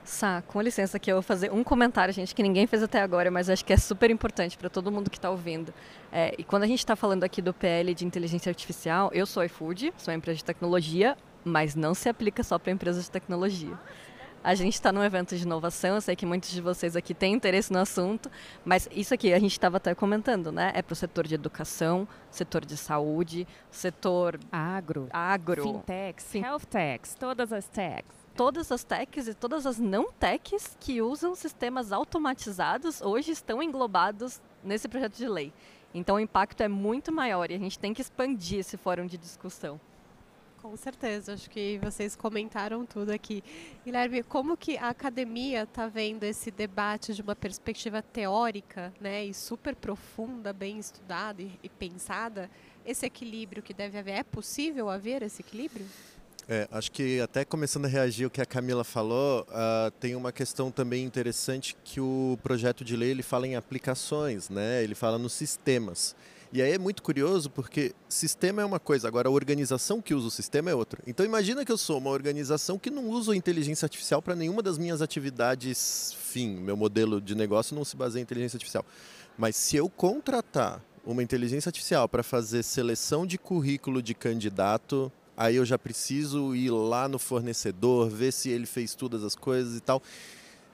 [0.10, 3.30] Sá, com licença que eu vou fazer um comentário, gente, que ninguém fez até agora,
[3.30, 5.72] mas acho que é super importante para todo mundo que está ouvindo.
[6.12, 9.43] É, e quando a gente está falando aqui do PL de inteligência artificial, eu sou
[9.43, 13.78] iFood, sou uma empresa de tecnologia, mas não se aplica só para empresas de tecnologia.
[14.43, 17.36] A gente está num evento de inovação, eu sei que muitos de vocês aqui têm
[17.36, 18.32] interesse no assunto,
[18.65, 20.72] mas isso aqui a gente estava até comentando, né?
[20.74, 26.65] É para o setor de educação, setor de saúde, setor agro, agro fintechs, fin health
[26.67, 31.91] techs, todas as techs todas as techs e todas as não techs que usam sistemas
[31.91, 35.52] automatizados hoje estão englobados nesse projeto de lei.
[35.93, 39.17] Então o impacto é muito maior e a gente tem que expandir esse fórum de
[39.17, 39.78] discussão.
[40.62, 43.43] Com certeza, acho que vocês comentaram tudo aqui.
[43.84, 49.34] Guilherme, como que a academia está vendo esse debate de uma perspectiva teórica, né, e
[49.34, 52.49] super profunda, bem estudada e, e pensada,
[52.86, 55.86] esse equilíbrio que deve haver, é possível haver esse equilíbrio?
[56.51, 60.31] É, acho que até começando a reagir ao que a Camila falou, uh, tem uma
[60.31, 64.83] questão também interessante que o projeto de lei ele fala em aplicações, né?
[64.83, 66.15] Ele fala nos sistemas.
[66.51, 70.27] E aí é muito curioso porque sistema é uma coisa, agora a organização que usa
[70.27, 70.99] o sistema é outra.
[71.05, 74.79] Então imagina que eu sou uma organização que não usa inteligência artificial para nenhuma das
[74.79, 78.83] minhas atividades fim, meu modelo de negócio não se baseia em inteligência artificial.
[79.38, 85.56] Mas se eu contratar uma inteligência artificial para fazer seleção de currículo de candidato aí
[85.56, 89.80] eu já preciso ir lá no fornecedor, ver se ele fez todas as coisas e
[89.80, 90.04] tal.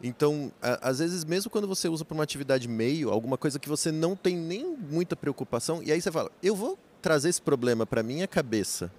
[0.02, 0.52] Então,
[0.82, 4.16] às vezes, mesmo quando você usa para uma atividade meio, alguma coisa que você não
[4.16, 8.28] tem nem muita preocupação, e aí você fala, eu vou trazer esse problema para minha
[8.28, 8.92] cabeça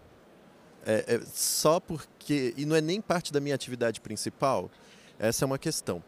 [0.87, 4.71] é, é, só porque e não é nem parte da minha atividade principal,
[5.19, 6.01] essa é uma questão.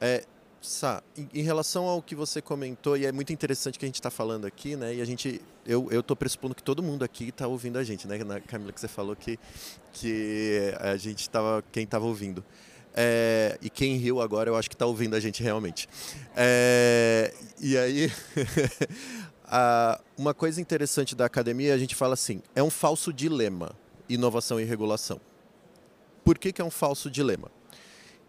[0.00, 0.24] É,
[0.62, 1.02] Sá,
[1.34, 4.46] em, relação ao que você comentou, e é muito interessante que a gente está falando
[4.46, 4.94] aqui, né?
[4.94, 8.16] E a gente, eu estou pressupondo que todo mundo aqui está ouvindo a gente, né?
[8.22, 9.40] Na Camila que você falou que,
[9.92, 12.44] que a gente estava, quem estava ouvindo.
[12.94, 15.88] É, e quem riu agora, eu acho que está ouvindo a gente realmente.
[16.36, 18.12] É, e aí,
[19.44, 23.74] a, uma coisa interessante da academia, a gente fala assim, é um falso dilema,
[24.08, 25.20] inovação e regulação.
[26.24, 27.50] Por que, que é um falso dilema?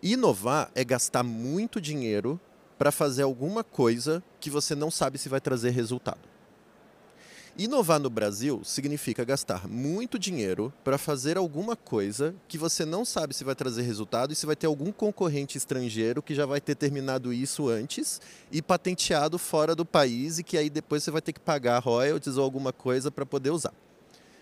[0.06, 2.38] Inovar é gastar muito dinheiro
[2.78, 6.20] para fazer alguma coisa que você não sabe se vai trazer resultado.
[7.58, 13.34] Inovar no Brasil significa gastar muito dinheiro para fazer alguma coisa que você não sabe
[13.34, 16.76] se vai trazer resultado e se vai ter algum concorrente estrangeiro que já vai ter
[16.76, 18.20] terminado isso antes
[18.52, 22.36] e patenteado fora do país e que aí depois você vai ter que pagar royalties
[22.36, 23.74] ou alguma coisa para poder usar.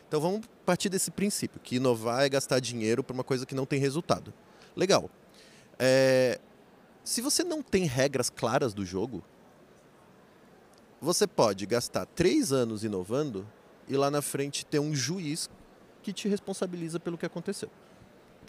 [0.08, 3.68] Então vamos partir desse princípio, que inovar é gastar dinheiro para uma coisa que não
[3.68, 4.34] tem resultado.
[4.76, 5.08] Legal.
[5.84, 6.40] É,
[7.04, 9.24] se você não tem regras claras do jogo,
[11.02, 13.48] você pode gastar três anos inovando
[13.88, 15.50] e lá na frente ter um juiz
[16.04, 17.72] que te responsabiliza pelo que aconteceu.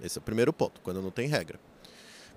[0.04, 1.58] Esse é o primeiro ponto, quando não tem regra.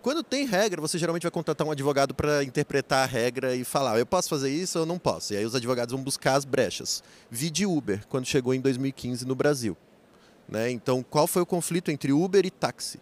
[0.02, 4.00] Quando tem regra, você geralmente vai contratar um advogado para interpretar a regra e falar:
[4.00, 5.34] eu posso fazer isso ou não posso.
[5.34, 7.04] E aí os advogados vão buscar as brechas.
[7.30, 9.76] Vi de Uber, quando chegou em 2015 no Brasil.
[10.48, 10.70] Né?
[10.70, 13.00] Então, qual foi o conflito entre Uber e táxi?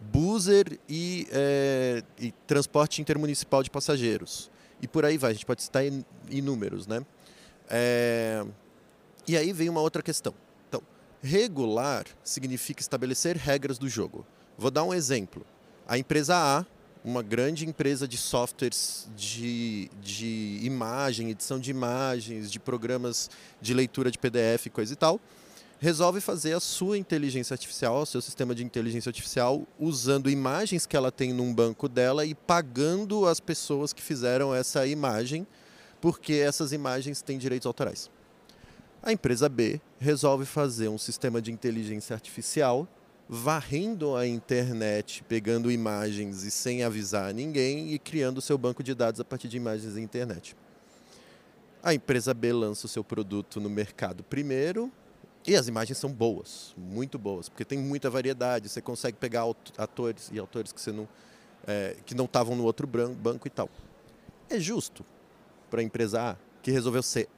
[0.00, 4.50] Buzzer e, é, e, transporte intermunicipal de passageiros.
[4.80, 5.82] E por aí vai, a gente pode citar
[6.30, 7.04] inúmeros, né?
[7.68, 8.44] É,
[9.26, 10.34] e aí vem uma outra questão.
[10.68, 10.82] Então,
[11.22, 14.26] regular significa estabelecer regras do jogo.
[14.58, 15.44] Vou dar um exemplo.
[15.88, 16.66] A empresa A,
[17.04, 23.30] uma grande empresa de softwares de, de imagem, edição de imagens, de programas
[23.60, 25.20] de leitura de PDF, coisa e tal,
[25.78, 30.96] resolve fazer a sua inteligência artificial, o seu sistema de inteligência artificial, usando imagens que
[30.96, 35.46] ela tem num banco dela e pagando as pessoas que fizeram essa imagem,
[36.00, 38.10] porque essas imagens têm direitos autorais.
[39.02, 42.88] A empresa B resolve fazer um sistema de inteligência artificial
[43.28, 49.20] varrendo a internet, pegando imagens e sem avisar ninguém e criando seu banco de dados
[49.20, 50.56] a partir de imagens da internet.
[51.82, 54.90] A empresa B lança o seu produto no mercado primeiro,
[55.46, 58.68] e as imagens são boas, muito boas, porque tem muita variedade.
[58.68, 59.44] Você consegue pegar
[59.76, 61.08] atores e autores que você não
[61.66, 63.68] é, que não estavam no outro banco e tal.
[64.48, 65.04] É justo
[65.70, 67.28] para a empresa A que resolveu ser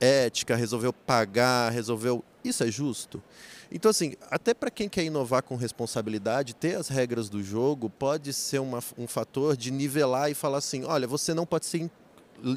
[0.00, 2.22] ética, resolveu pagar, resolveu.
[2.44, 3.22] Isso é justo.
[3.70, 8.32] Então, assim, até para quem quer inovar com responsabilidade, ter as regras do jogo pode
[8.32, 11.90] ser uma, um fator de nivelar e falar assim: olha, você não pode ser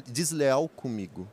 [0.06, 1.26] desleal comigo.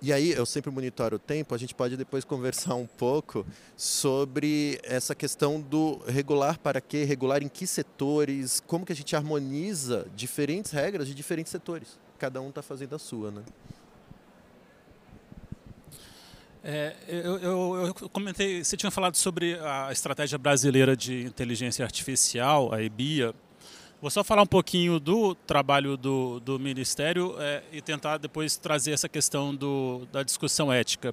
[0.00, 3.44] E aí, eu sempre monitoro o tempo, a gente pode depois conversar um pouco
[3.76, 9.16] sobre essa questão do regular para quê, regular em que setores, como que a gente
[9.16, 11.98] harmoniza diferentes regras de diferentes setores.
[12.18, 13.42] Cada um está fazendo a sua, né?
[16.62, 22.74] É, eu, eu, eu, comentei, você tinha falado sobre a estratégia brasileira de inteligência artificial,
[22.74, 23.34] a EBIA,
[24.00, 28.92] Vou só falar um pouquinho do trabalho do, do Ministério é, e tentar depois trazer
[28.92, 31.12] essa questão do, da discussão ética.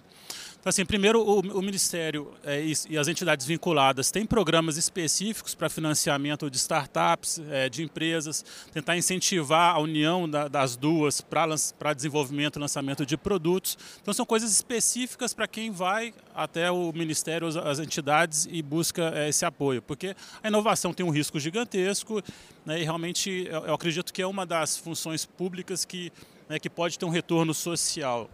[0.65, 5.53] Então, assim, primeiro, o, o Ministério é, e, e, as entidades vinculadas têm programas específicos
[5.53, 11.93] para financiamento de startups, é, de empresas, tentar incentivar a união da, das duas para
[11.93, 13.77] desenvolvimento e lançamento de produtos.
[14.01, 19.11] Então, são coisas específicas para quem vai até o Ministério, as, as entidades e busca
[19.15, 22.23] é, esse apoio, porque a inovação tem um risco gigantesco
[22.65, 26.11] né, e realmente eu, eu acredito que é uma das funções públicas que,
[26.49, 28.27] né, que pode ter um retorno social.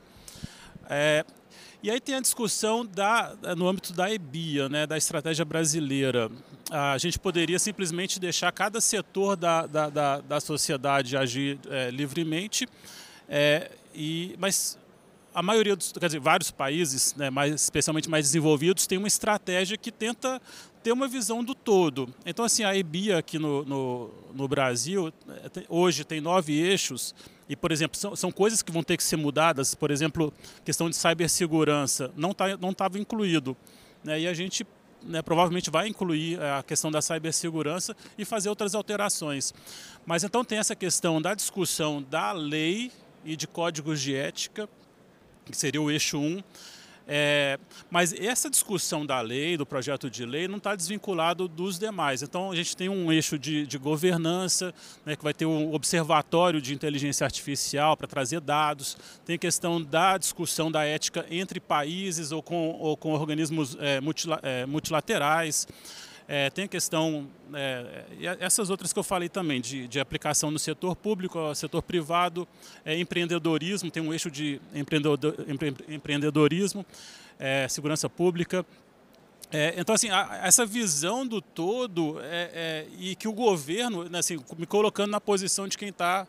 [0.90, 1.26] É,
[1.84, 6.30] e aí tem a discussão da, no âmbito da EBIA, né, da estratégia brasileira.
[6.70, 12.68] A gente poderia simplesmente deixar cada setor da, da, da, da sociedade agir é, livremente,
[13.28, 14.78] é, e, mas
[15.34, 19.78] a maioria dos, quer dizer, vários países, né, mais, especialmente mais desenvolvidos, tem uma estratégia
[19.78, 20.42] que tenta
[20.84, 22.14] ter uma visão do todo.
[22.26, 25.14] Então, assim, a EBIA aqui no, no, no Brasil,
[25.70, 27.14] hoje tem nove eixos,
[27.52, 30.34] e, por exemplo, são, são coisas que vão ter que ser mudadas, por exemplo,
[30.64, 33.58] questão de cibersegurança, não tá, não estava incluído.
[34.06, 34.22] Né?
[34.22, 34.66] E a gente
[35.04, 39.54] né, provavelmente vai incluir é, a questão da cibersegurança e fazer outras alterações.
[40.06, 42.90] Mas então tem essa questão da discussão da lei
[43.26, 44.70] e de códigos de ética,
[45.44, 46.42] que seria o eixo 1.
[47.14, 52.22] É, mas essa discussão da lei, do projeto de lei, não está desvinculado dos demais.
[52.22, 54.74] Então, a gente tem um eixo de, de governança,
[55.06, 59.82] né, que vai ter um observatório de inteligência artificial para trazer dados, tem a questão
[59.82, 64.00] da discussão da ética entre países ou com, ou com organismos é,
[64.44, 65.68] é, multilaterais.
[66.34, 68.06] É, tem a questão, é,
[68.40, 72.48] essas outras que eu falei também, de, de aplicação no setor público, setor privado,
[72.86, 76.86] é, empreendedorismo, tem um eixo de empreendedor, empre, empreendedorismo,
[77.38, 78.66] é, segurança pública.
[79.52, 84.40] É, então, assim, a, essa visão do todo é, e que o governo, né, assim,
[84.58, 86.26] me colocando na posição de quem está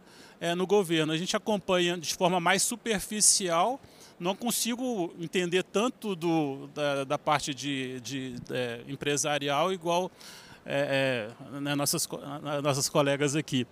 [0.57, 3.81] no governo, a gente acompanha de forma mais superficial
[4.19, 10.11] não consigo entender tanto do, da, da parte de, de é, empresarial igual
[10.65, 12.09] é, é, né, nossas,
[12.63, 13.67] nossas colegas aqui.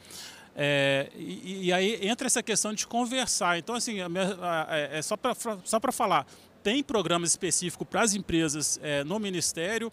[0.57, 3.59] É, e, e, aí entra essa questão de conversar.
[3.59, 5.35] Então, assim, é, é só para
[5.65, 6.27] só falar,
[6.63, 9.93] tem programas específicos para as empresas é, no Ministério,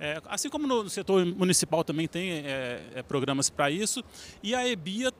[0.00, 4.02] é, assim como no setor municipal também tem é programas para isso,
[4.42, 5.12] e a EBIA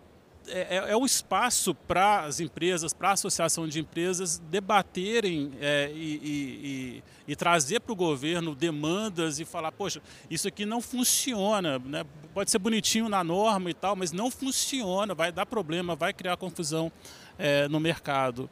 [0.50, 5.90] é, é, é um espaço para as empresas, para a associação de empresas debaterem é,
[5.94, 11.78] e, e, e, trazer para o governo demandas e falar, poxa, isso aqui não funciona,
[11.78, 12.04] né?
[12.34, 16.36] pode ser bonitinho na norma e tal, mas não funciona, vai dar problema, vai criar
[16.36, 16.90] confusão
[17.38, 18.48] é, no mercado.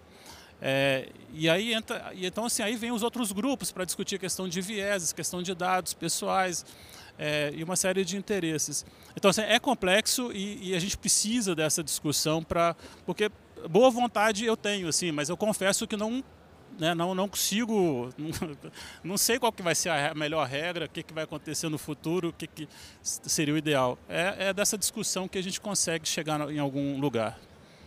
[0.60, 4.48] É, e aí entra, e então assim aí vem os outros grupos para discutir questão
[4.48, 6.64] de vieses, questão de dados pessoais
[7.18, 8.84] é, e uma série de interesses.
[9.16, 12.76] Então, assim, é complexo e, e, a gente precisa dessa discussão para.
[13.04, 13.30] Porque
[13.68, 16.22] boa vontade eu tenho, assim, mas eu confesso que não.
[16.78, 18.10] Né, não, não consigo,
[19.02, 21.78] não, sei qual que vai ser a melhor regra, o que, que vai acontecer no
[21.78, 22.68] futuro, o que, que
[23.00, 23.98] seria o ideal.
[24.06, 27.38] É, é dessa discussão que a gente consegue chegar em algum lugar.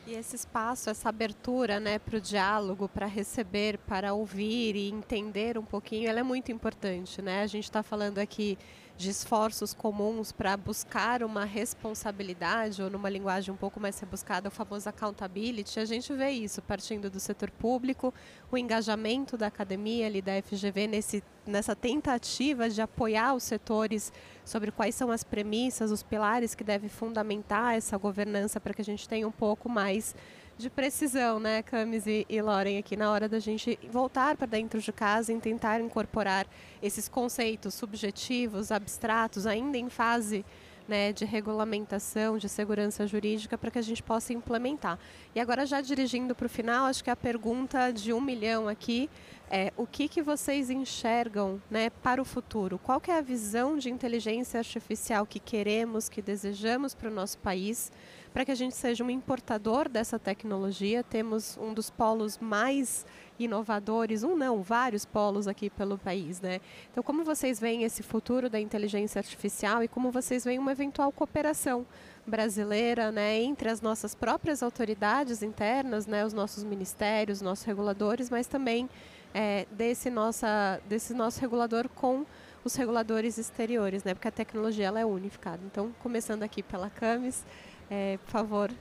[0.09, 5.55] E esse espaço, essa abertura né, para o diálogo, para receber, para ouvir e entender
[5.55, 7.21] um pouquinho, ela é muito importante.
[7.21, 7.43] Né?
[7.43, 8.57] A gente está falando aqui
[9.00, 14.52] de esforços comuns para buscar uma responsabilidade, ou numa linguagem um pouco mais rebuscada, o
[14.52, 18.14] famoso accountability, a gente vê isso partindo do setor público,
[18.52, 24.12] o engajamento da academia ali da FGV nesse, nessa tentativa de apoiar os setores
[24.43, 28.86] sobre quais são as premissas, os pilares que devem fundamentar essa governança para que a
[28.86, 30.14] gente tenha um pouco mais
[30.60, 34.82] de precisão, né, Camis e, e Loren, aqui na hora da gente voltar para dentro
[34.82, 36.45] de casa e tentar incorporar
[36.84, 40.45] esses conceitos subjetivos, abstratos, ainda em fase
[40.86, 44.99] né, de regulamentação, de segurança jurídica, para que a gente possa implementar.
[45.34, 49.10] E agora, já dirigindo para o final, acho que a pergunta de um milhão aqui
[49.49, 52.78] é o que, que vocês enxergam né, para o futuro?
[52.78, 57.91] Qual é a visão de inteligência artificial que queremos, que desejamos para o nosso país?
[58.34, 61.03] Para que a gente seja um importador dessa tecnologia.
[61.03, 63.05] Temos um dos polos mais
[63.39, 66.59] inovadores, um não, vários polos aqui pelo país, né?
[66.91, 71.11] Então, como vocês veem esse futuro da inteligência artificial e como vocês veem uma eventual
[71.11, 71.86] cooperação
[72.27, 78.45] brasileira, né, entre as nossas próprias autoridades internas, né, os nossos ministérios, nossos reguladores, mas
[78.45, 78.89] também
[79.34, 82.25] é, desse nossa, desse nosso regulador com
[82.63, 85.61] os reguladores exteriores, né, porque a tecnologia ela é unificada.
[85.65, 87.43] Então, começando aqui pela Camis,
[87.90, 88.72] é, por favor,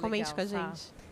[0.00, 0.92] comente Legal, com a gente.
[0.92, 1.04] Tá.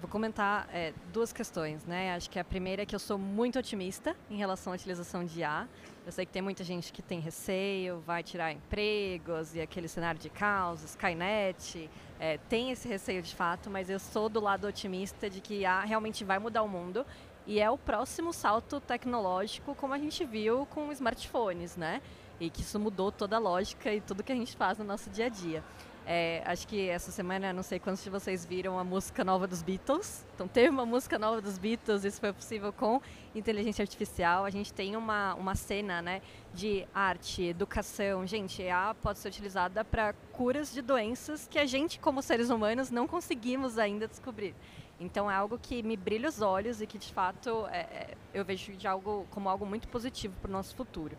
[0.00, 2.14] Vou comentar é, duas questões, né?
[2.14, 5.40] Acho que a primeira é que eu sou muito otimista em relação à utilização de
[5.40, 5.68] IA.
[6.06, 10.20] Eu sei que tem muita gente que tem receio, vai tirar empregos e aquele cenário
[10.20, 11.90] de caos, Skynet,
[12.20, 15.80] é, tem esse receio de fato, mas eu sou do lado otimista de que IA
[15.80, 17.04] realmente vai mudar o mundo
[17.44, 22.00] e é o próximo salto tecnológico, como a gente viu com smartphones, né?
[22.38, 25.10] E que isso mudou toda a lógica e tudo que a gente faz no nosso
[25.10, 25.64] dia a dia.
[26.10, 29.60] É, acho que essa semana, não sei quantos de vocês viram a música nova dos
[29.60, 30.24] Beatles.
[30.34, 32.98] Então, teve uma música nova dos Beatles, isso foi possível com
[33.34, 34.46] inteligência artificial.
[34.46, 36.22] A gente tem uma, uma cena né,
[36.54, 38.26] de arte, educação.
[38.26, 42.90] Gente, a pode ser utilizada para curas de doenças que a gente, como seres humanos,
[42.90, 44.54] não conseguimos ainda descobrir.
[44.98, 48.46] Então, é algo que me brilha os olhos e que, de fato, é, é eu
[48.46, 51.18] vejo de algo, como algo muito positivo para o nosso futuro.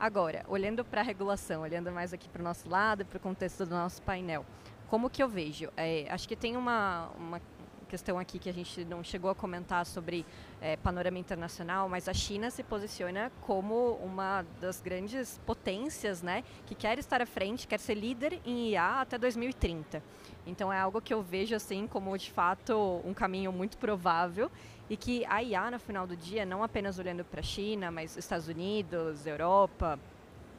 [0.00, 3.66] Agora, olhando para a regulação, olhando mais aqui para o nosso lado, para o contexto
[3.66, 4.46] do nosso painel,
[4.88, 5.70] como que eu vejo?
[5.76, 7.40] É, acho que tem uma, uma
[7.88, 10.24] questão aqui que a gente não chegou a comentar sobre
[10.60, 16.74] é, panorama internacional, mas a China se posiciona como uma das grandes potências, né, que
[16.74, 20.02] quer estar à frente, quer ser líder em IA até 2030.
[20.46, 24.50] Então é algo que eu vejo assim como de fato um caminho muito provável
[24.90, 28.16] e que a IA, no final do dia, não apenas olhando para a China, mas
[28.16, 29.98] Estados Unidos, Europa,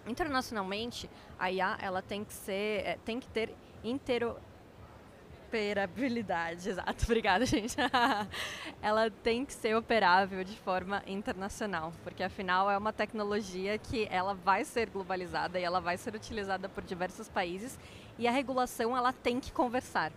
[0.05, 4.35] internacionalmente, a IA ela tem que ser, é, tem que ter inteiro
[5.49, 7.03] Interoperabilidade, exato.
[7.05, 7.75] Obrigada, gente.
[8.81, 14.33] ela tem que ser operável de forma internacional, porque afinal é uma tecnologia que ela
[14.33, 17.79] vai ser globalizada e ela vai ser utilizada por diversos países
[18.17, 20.11] e a regulação ela tem que conversar.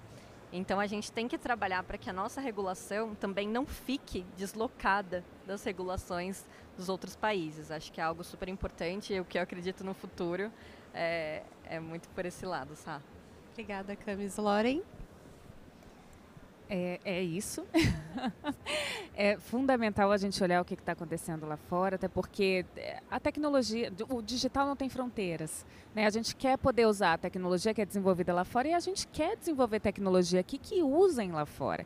[0.52, 5.24] Então a gente tem que trabalhar para que a nossa regulação também não fique deslocada
[5.46, 6.44] das regulações
[6.76, 7.70] dos outros países.
[7.70, 10.52] Acho que é algo super importante e o que eu acredito no futuro
[10.92, 13.02] é, é muito por esse lado, sabe?
[13.52, 14.36] Obrigada, Camis.
[14.36, 14.82] Loren?
[16.74, 17.66] É, é isso.
[19.14, 23.20] é fundamental a gente olhar o que está acontecendo lá fora, até porque é, a
[23.20, 25.66] tecnologia, o digital não tem fronteiras.
[25.94, 26.06] Né?
[26.06, 29.06] A gente quer poder usar a tecnologia que é desenvolvida lá fora e a gente
[29.06, 31.84] quer desenvolver tecnologia aqui que usem lá fora.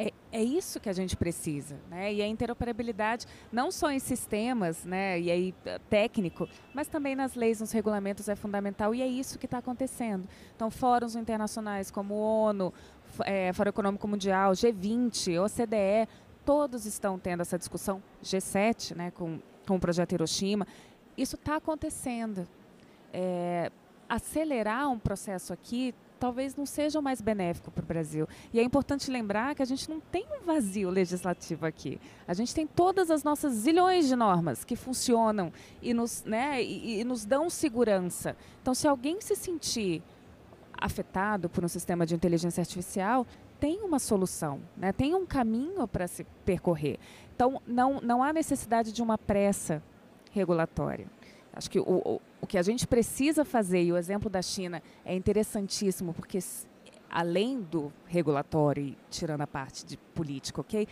[0.00, 2.12] É, é isso que a gente precisa, né?
[2.12, 5.18] E a interoperabilidade não só em sistemas, né?
[5.18, 9.40] E aí eh, técnico, mas também nas leis, nos regulamentos é fundamental e é isso
[9.40, 10.28] que está acontecendo.
[10.54, 12.72] Então, fóruns internacionais como o ONU,
[13.24, 16.08] é, Fórum Econômico Mundial, G20, OCDE,
[16.44, 18.02] todos estão tendo essa discussão.
[18.22, 19.10] G7, né?
[19.10, 19.38] Com
[19.68, 20.66] com o projeto Hiroshima,
[21.16, 22.48] isso está acontecendo.
[23.12, 23.70] É,
[24.08, 28.26] acelerar um processo aqui talvez não seja o mais benéfico para o Brasil.
[28.52, 32.00] E é importante lembrar que a gente não tem um vazio legislativo aqui.
[32.26, 37.00] A gente tem todas as nossas zilhões de normas que funcionam e nos, né, e,
[37.00, 38.36] e nos dão segurança.
[38.60, 40.02] Então, se alguém se sentir
[40.80, 43.26] afetado por um sistema de inteligência artificial,
[43.58, 44.92] tem uma solução, né?
[44.92, 46.98] tem um caminho para se percorrer.
[47.34, 49.82] Então, não, não há necessidade de uma pressa
[50.30, 51.06] regulatória.
[51.52, 54.82] Acho que o, o, o que a gente precisa fazer, e o exemplo da China
[55.04, 56.38] é interessantíssimo, porque
[57.10, 60.86] além do regulatório, e tirando a parte de política, ok?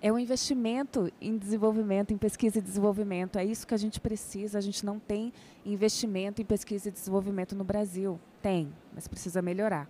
[0.00, 3.36] É um investimento em desenvolvimento, em pesquisa e desenvolvimento.
[3.36, 4.56] É isso que a gente precisa.
[4.56, 5.32] A gente não tem
[5.66, 8.18] investimento em pesquisa e desenvolvimento no Brasil.
[8.42, 9.88] Tem, mas precisa melhorar.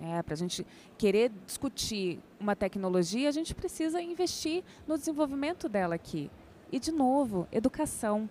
[0.00, 0.66] É, Para a gente
[0.98, 6.30] querer discutir uma tecnologia, a gente precisa investir no desenvolvimento dela aqui.
[6.72, 8.28] E, de novo, educação.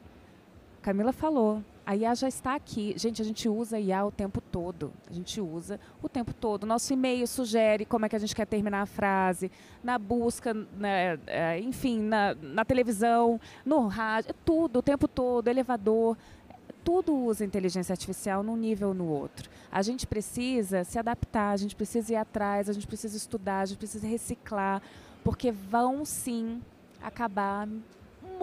[0.81, 2.93] Camila falou, a IA já está aqui.
[2.97, 4.93] Gente, a gente usa a IA o tempo todo.
[5.09, 6.65] A gente usa o tempo todo.
[6.65, 9.51] Nosso e-mail sugere como é que a gente quer terminar a frase,
[9.83, 15.47] na busca, né, é, enfim, na, na, televisão, no rádio, é tudo, o tempo todo,
[15.47, 16.17] elevador.
[16.83, 19.49] Tudo usa inteligência artificial num nível ou no outro.
[19.71, 23.65] A gente precisa se adaptar, a gente precisa ir atrás, a gente precisa estudar, a
[23.65, 24.81] gente precisa reciclar,
[25.23, 26.61] porque vão sim
[27.01, 27.67] acabar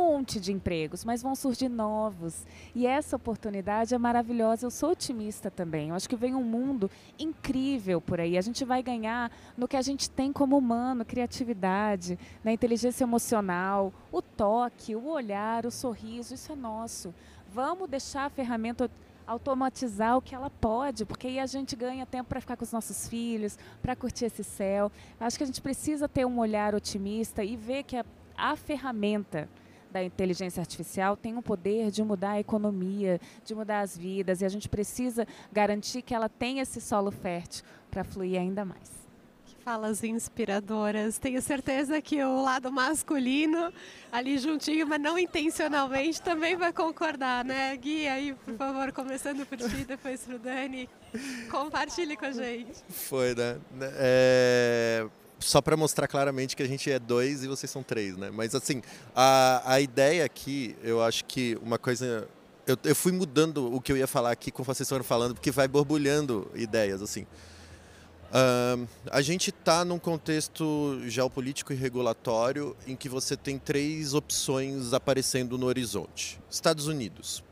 [0.00, 2.46] monte de empregos, mas vão surgir novos.
[2.74, 4.66] E essa oportunidade é maravilhosa.
[4.66, 5.90] Eu sou otimista também.
[5.90, 8.38] Eu acho que vem um mundo incrível por aí.
[8.38, 13.92] A gente vai ganhar no que a gente tem como humano, criatividade, na inteligência emocional,
[14.10, 17.14] o toque, o olhar, o sorriso, isso é nosso.
[17.52, 18.88] Vamos deixar a ferramenta
[19.26, 22.72] automatizar o que ela pode, porque aí a gente ganha tempo para ficar com os
[22.72, 24.90] nossos filhos, para curtir esse céu.
[25.18, 28.04] Acho que a gente precisa ter um olhar otimista e ver que a,
[28.36, 29.48] a ferramenta
[29.90, 34.44] da inteligência artificial tem o poder de mudar a economia, de mudar as vidas, e
[34.44, 38.99] a gente precisa garantir que ela tenha esse solo fértil para fluir ainda mais.
[39.64, 41.18] Falas inspiradoras.
[41.18, 43.72] Tenho certeza que o lado masculino,
[44.10, 47.76] ali juntinho, mas não intencionalmente, também vai concordar, né?
[47.76, 50.88] Gui, aí, por favor, começando por ti, depois para o Dani.
[51.50, 52.82] Compartilhe com a gente.
[52.88, 53.58] Foi, né?
[53.94, 55.06] É
[55.40, 58.30] só para mostrar claramente que a gente é dois e vocês são três, né?
[58.30, 58.82] Mas assim,
[59.14, 62.28] a, a ideia aqui, eu acho que uma coisa.
[62.66, 65.50] Eu, eu fui mudando o que eu ia falar aqui com vocês foram falando, porque
[65.50, 67.26] vai borbulhando ideias, assim.
[68.30, 74.92] Uh, a gente está num contexto geopolítico e regulatório em que você tem três opções
[74.92, 76.40] aparecendo no horizonte.
[76.48, 77.42] Estados Unidos,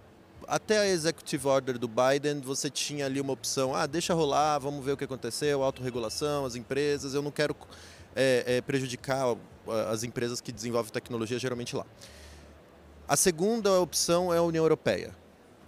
[0.47, 4.85] até a executive order do Biden, você tinha ali uma opção, ah, deixa rolar, vamos
[4.85, 7.57] ver o que aconteceu, autorregulação, as empresas, eu não quero
[8.15, 9.37] é, é, prejudicar
[9.91, 11.85] as empresas que desenvolvem tecnologia geralmente lá.
[13.07, 15.13] A segunda opção é a União Europeia.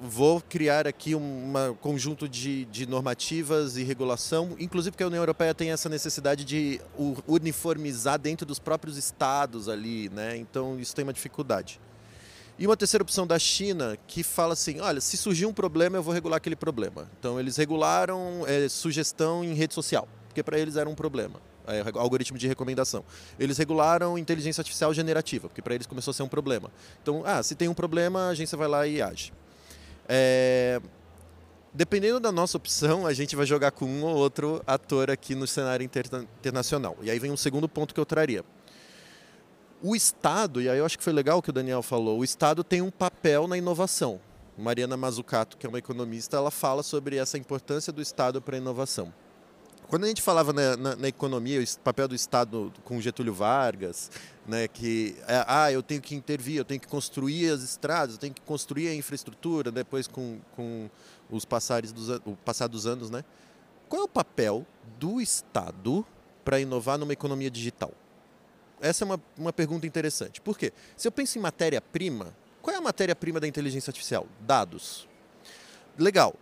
[0.03, 5.55] Vou criar aqui um conjunto de, de normativas e regulação, inclusive porque a União Europeia
[5.55, 6.81] tem essa necessidade de
[7.29, 10.39] uniformizar dentro dos próprios estados ali, né?
[10.39, 11.79] Então isso tem uma dificuldade.
[12.59, 16.03] E uma terceira opção da China que fala assim: olha, se surgir um problema, eu
[16.03, 17.11] vou regular aquele problema.
[17.19, 21.41] Então, eles regularam é, sugestão em rede social, porque para eles era um problema.
[21.67, 23.05] É, algoritmo de recomendação.
[23.39, 26.71] Eles regularam inteligência artificial generativa, porque para eles começou a ser um problema.
[27.03, 29.31] Então, ah, se tem um problema, a agência vai lá e age.
[30.13, 30.81] É,
[31.73, 35.47] dependendo da nossa opção, a gente vai jogar com um ou outro ator aqui no
[35.47, 36.97] cenário internacional.
[37.01, 38.45] E aí vem um segundo ponto que eu traria.
[39.81, 42.25] O Estado, e aí eu acho que foi legal o que o Daniel falou, o
[42.25, 44.21] Estado tem um papel na inovação.
[44.59, 48.59] Mariana Mazzucato, que é uma economista, ela fala sobre essa importância do Estado para a
[48.59, 49.15] inovação.
[49.91, 54.09] Quando a gente falava na, na, na, economia, o papel do Estado com Getúlio Vargas,
[54.47, 58.21] né, que é, ah, eu tenho que intervir, eu tenho que construir as estradas, eu
[58.21, 60.89] tenho que construir a infraestrutura, depois com, com
[61.29, 63.25] os passares dos, o passar dos anos, né?
[63.89, 64.65] Qual é o papel
[64.97, 66.07] do Estado
[66.45, 67.93] para inovar numa economia digital?
[68.81, 70.41] Essa é uma, uma pergunta interessante.
[70.41, 70.73] Por quê?
[70.97, 72.33] Se eu penso em matéria-prima,
[72.63, 74.29] qual é a matéria-prima da inteligência artificial?
[74.41, 75.09] Dados.
[75.99, 76.37] Legal.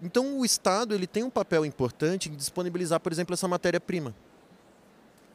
[0.00, 4.14] Então o Estado ele tem um papel importante em disponibilizar, por exemplo, essa matéria-prima.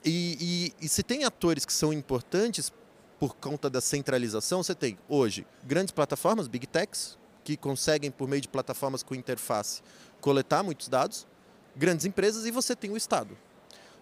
[0.06, 2.72] E, e, e se tem atores que são importantes
[3.20, 8.42] por conta da centralização, você tem hoje grandes plataformas, big techs, que conseguem, por meio
[8.42, 9.82] de plataformas com interface,
[10.20, 11.28] coletar muitos dados,
[11.76, 13.38] grandes empresas, e você tem o Estado.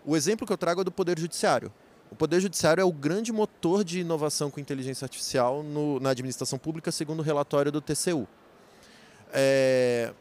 [0.05, 1.71] O exemplo que eu trago é do Poder Judiciário.
[2.11, 6.59] O Poder Judiciário é o grande motor de inovação com inteligência artificial no, na administração
[6.59, 8.27] pública, segundo o relatório do TCU.
[9.31, 10.13] É,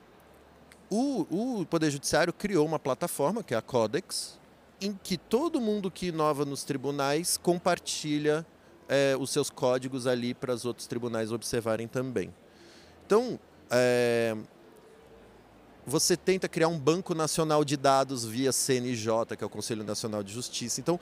[0.91, 4.39] o, o Poder Judiciário criou uma plataforma, que é a Codex,
[4.81, 8.45] em que todo mundo que inova nos tribunais compartilha
[8.89, 12.35] é, os seus códigos ali para os outros tribunais observarem também.
[13.07, 13.39] Então,
[13.71, 14.37] é,
[15.87, 20.23] você tenta criar um banco nacional de dados via CNJ, que é o Conselho Nacional
[20.23, 20.81] de Justiça.
[20.81, 20.99] Então,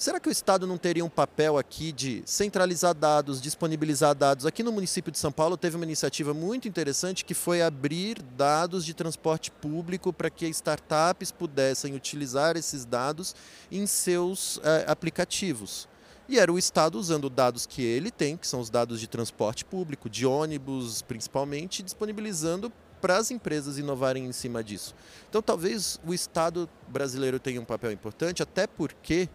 [0.00, 4.46] será que o Estado não teria um papel aqui de centralizar dados, disponibilizar dados?
[4.46, 8.86] Aqui no município de São Paulo teve uma iniciativa muito interessante que foi abrir dados
[8.86, 13.36] de transporte público para que startups pudessem utilizar esses dados
[13.70, 15.86] em seus é, aplicativos.
[16.26, 19.66] E era o Estado usando dados que ele tem, que são os dados de transporte
[19.66, 22.72] público, de ônibus principalmente, disponibilizando
[23.02, 24.94] para as empresas inovarem em cima disso.
[25.28, 29.28] Então, talvez o Estado brasileiro tenha um papel importante, até porque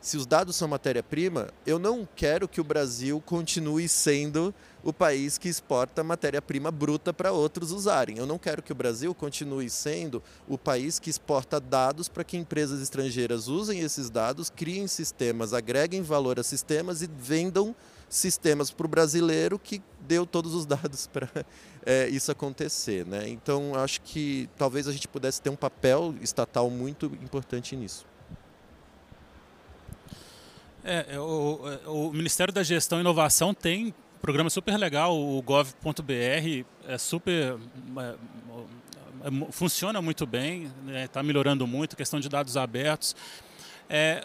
[0.00, 5.36] se os dados são matéria-prima, eu não quero que o Brasil continue sendo o país
[5.36, 8.18] que exporta matéria-prima bruta para outros usarem.
[8.18, 12.36] Eu não quero que o Brasil continue sendo o país que exporta dados para que
[12.36, 17.74] empresas estrangeiras usem esses dados, criem sistemas, agreguem valor a sistemas e vendam
[18.08, 21.28] sistemas para o brasileiro que deu todos os dados para
[21.84, 23.04] é, isso acontecer.
[23.04, 23.28] Né?
[23.28, 28.06] Então, acho que talvez a gente pudesse ter um papel estatal muito importante nisso.
[30.88, 35.42] É, é o, é, o Ministério da Gestão e Inovação tem programa super legal, o
[35.42, 37.58] gov.br é super
[37.98, 38.14] é,
[39.24, 40.70] é, funciona muito bem,
[41.04, 43.16] está né, melhorando muito, questão de dados abertos.
[43.90, 44.24] É,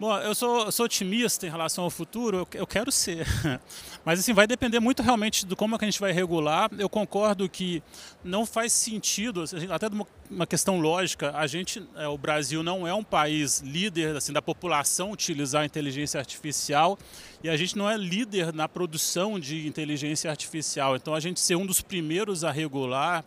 [0.00, 3.26] Bom, eu sou, sou, otimista em relação ao futuro, eu, eu, quero ser.
[4.04, 6.70] Mas assim, vai depender muito realmente do como é que a gente vai regular.
[6.78, 7.82] Eu concordo que
[8.22, 12.62] não faz sentido, assim, até de uma, uma questão lógica, a gente, é, o Brasil
[12.62, 16.96] não é um país líder assim, da população utilizar a inteligência artificial
[17.42, 20.94] e a gente não é líder na produção de inteligência artificial.
[20.94, 23.24] Então a gente ser um dos primeiros a regular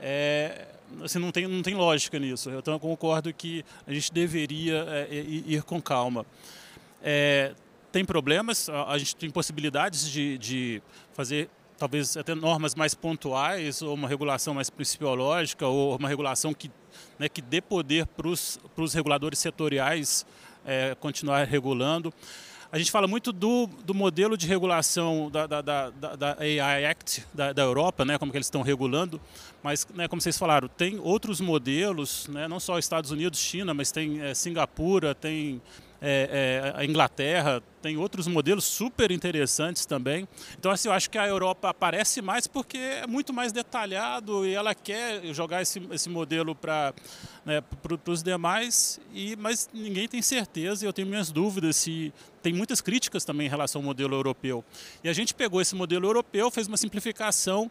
[0.00, 0.68] é,
[1.04, 2.50] assim, não, tem, não tem lógica nisso.
[2.50, 6.24] Então eu concordo que a gente deveria é, ir com calma.
[7.02, 7.54] É,
[7.90, 10.82] tem problemas, a, gente tem possibilidades de, de
[11.14, 16.70] fazer talvez até normas mais pontuais, ou uma regulação mais principiológica, ou uma regulação que,
[17.18, 20.26] né, que dê poder para os reguladores setoriais
[20.66, 22.12] é, continuar regulando.
[22.70, 27.24] A gente fala muito do, do modelo de regulação da, da, da, da AI Act
[27.32, 29.18] da, da, Europa, né, como que eles estão regulando,
[29.62, 33.90] mas, né, como vocês falaram, tem outros modelos, né, não só Estados Unidos, China, mas
[33.90, 35.62] tem é, Singapura, tem
[36.00, 40.28] é, é, a Inglaterra, tem outros modelos super interessantes também.
[40.58, 44.54] Então, assim, eu acho que a Europa aparece mais porque é muito mais detalhado e
[44.54, 46.94] ela quer jogar esse, esse modelo para
[47.44, 47.62] né,
[48.06, 52.80] os demais, e, mas ninguém tem certeza e eu tenho minhas dúvidas se tem muitas
[52.80, 54.64] críticas também em relação ao modelo europeu.
[55.02, 57.70] E a gente pegou esse modelo europeu, fez uma simplificação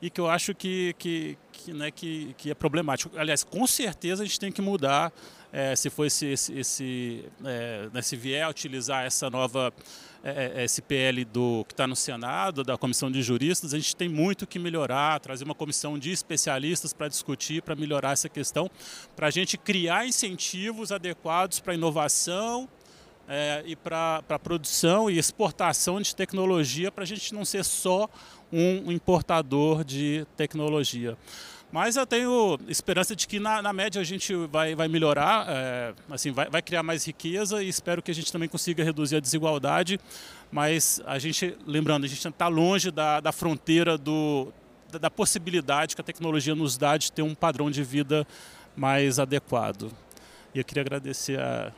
[0.00, 3.16] e que eu acho que, que, que, né, que, que é problemático.
[3.18, 5.12] Aliás, com certeza a gente tem que mudar
[5.52, 9.72] é, se for esse, esse, esse é, né, se vier utilizar essa nova
[10.22, 13.94] é, é esse PL do que está no Senado, da comissão de juristas, a gente
[13.96, 18.70] tem muito que melhorar, trazer uma comissão de especialistas para discutir, para melhorar essa questão,
[19.16, 22.68] para a gente criar incentivos adequados para inovação
[23.28, 28.08] é, e para produção e exportação de tecnologia, para a gente não ser só
[28.52, 31.16] um importador de tecnologia.
[31.70, 35.92] Mas eu tenho esperança de que na, na média a gente vai, vai melhorar, é,
[36.10, 39.20] assim, vai, vai criar mais riqueza e espero que a gente também consiga reduzir a
[39.20, 40.00] desigualdade.
[40.50, 44.50] Mas a gente, lembrando, a gente está longe da, da fronteira do,
[44.90, 48.26] da, da possibilidade que a tecnologia nos dá de ter um padrão de vida
[48.74, 49.92] mais adequado.
[50.54, 51.70] E eu queria agradecer a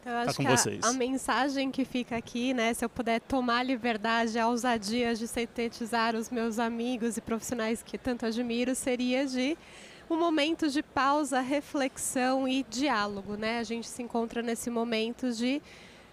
[0.00, 3.20] então, eu tá acho que a, a, mensagem que fica aqui, né, se eu puder
[3.20, 8.74] tomar a liberdade, a ousadia de sintetizar os meus amigos e profissionais que tanto admiro,
[8.74, 9.58] seria de
[10.08, 13.58] um momento de pausa, reflexão e diálogo, né?
[13.58, 15.62] A gente se encontra nesse momento de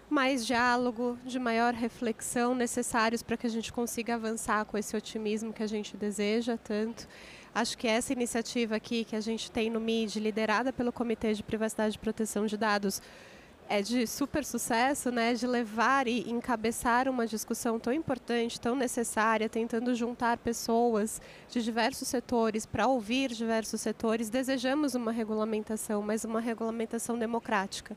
[0.10, 5.52] mais diálogo, de maior reflexão necessários para que a gente consiga avançar com esse otimismo
[5.52, 7.08] que a gente deseja tanto.
[7.56, 11.42] Acho que essa iniciativa aqui que a gente tem no MID, liderada pelo Comitê de
[11.42, 13.02] Privacidade e Proteção de Dados,
[13.70, 19.50] é de super sucesso, né, de levar e encabeçar uma discussão tão importante, tão necessária,
[19.50, 24.30] tentando juntar pessoas de diversos setores para ouvir diversos setores.
[24.30, 27.96] Desejamos uma regulamentação, mas uma regulamentação democrática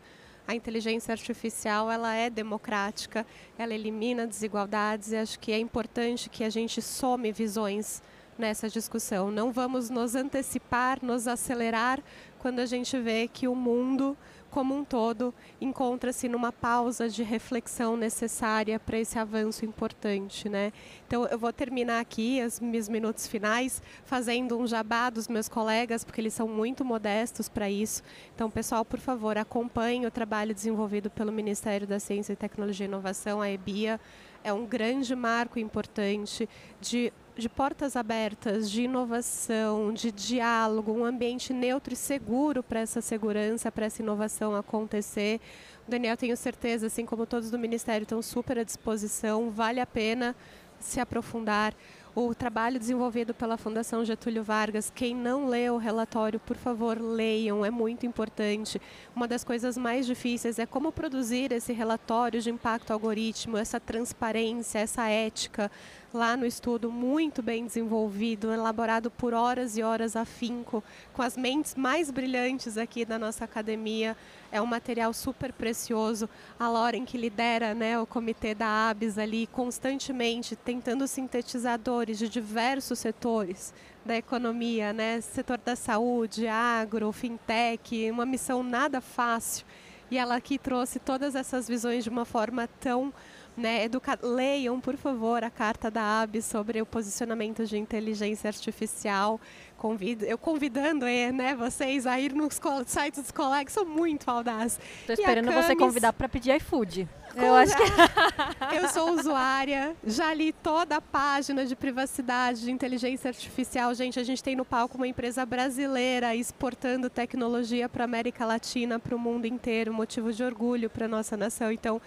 [0.51, 3.25] a inteligência artificial ela é democrática,
[3.57, 8.03] ela elimina desigualdades e acho que é importante que a gente some visões
[8.37, 9.31] nessa discussão.
[9.31, 12.03] Não vamos nos antecipar, nos acelerar
[12.41, 14.17] quando a gente vê que o mundo
[14.51, 20.73] como um todo encontra-se numa pausa de reflexão necessária para esse avanço importante, né?
[21.07, 26.05] Então eu vou terminar aqui os meus minutos finais fazendo um jabá dos meus colegas,
[26.05, 28.03] porque eles são muito modestos para isso.
[28.35, 33.41] Então, pessoal, por favor, acompanhe o trabalho desenvolvido pelo Ministério da Ciência, Tecnologia e Inovação,
[33.41, 34.01] a EBIA.
[34.43, 36.49] É um grande marco importante
[36.81, 43.01] de de portas abertas, de inovação, de diálogo, um ambiente neutro e seguro para essa
[43.01, 45.41] segurança, para essa inovação acontecer.
[45.87, 49.87] O Daniel, tenho certeza, assim como todos do Ministério, estão super à disposição, vale a
[49.87, 50.37] pena
[50.79, 51.75] se aprofundar
[52.15, 54.91] o trabalho desenvolvido pela Fundação Getúlio Vargas.
[54.93, 58.81] Quem não leu o relatório, por favor, leiam, é muito importante.
[59.15, 64.81] Uma das coisas mais difíceis é como produzir esse relatório de impacto algoritmo, essa transparência,
[64.81, 65.71] essa ética
[66.13, 70.83] lá no estudo, muito bem desenvolvido, elaborado por horas e horas afinco,
[71.13, 74.17] com as mentes mais brilhantes aqui da nossa academia.
[74.51, 76.29] É um material super precioso.
[76.59, 82.99] A Lauren, que lidera né, o comitê da ABS ali, constantemente tentando sintetizadores de diversos
[82.99, 83.73] setores
[84.05, 85.21] da economia, né?
[85.21, 89.65] setor da saúde, agro, fintech, uma missão nada fácil.
[90.11, 93.13] E ela aqui trouxe todas essas visões de uma forma tão
[93.57, 94.19] né, educa...
[94.23, 99.41] Leiam, por favor, a carta da AB sobre o posicionamento de inteligência artificial.
[99.77, 104.79] Convido, eu convidando né, vocês a ir nos sites dos colegas, são muito audazes.
[105.01, 105.67] Estou esperando Camis...
[105.67, 107.09] você convidar para pedir iFood.
[107.37, 107.83] Eu acho que
[108.77, 113.95] eu sou usuária, já li toda a página de privacidade, de inteligência artificial.
[113.95, 118.99] Gente, a gente tem no palco uma empresa brasileira exportando tecnologia para a América Latina,
[118.99, 121.71] para o mundo inteiro, motivo de orgulho para nossa nação.
[121.71, 122.01] Então,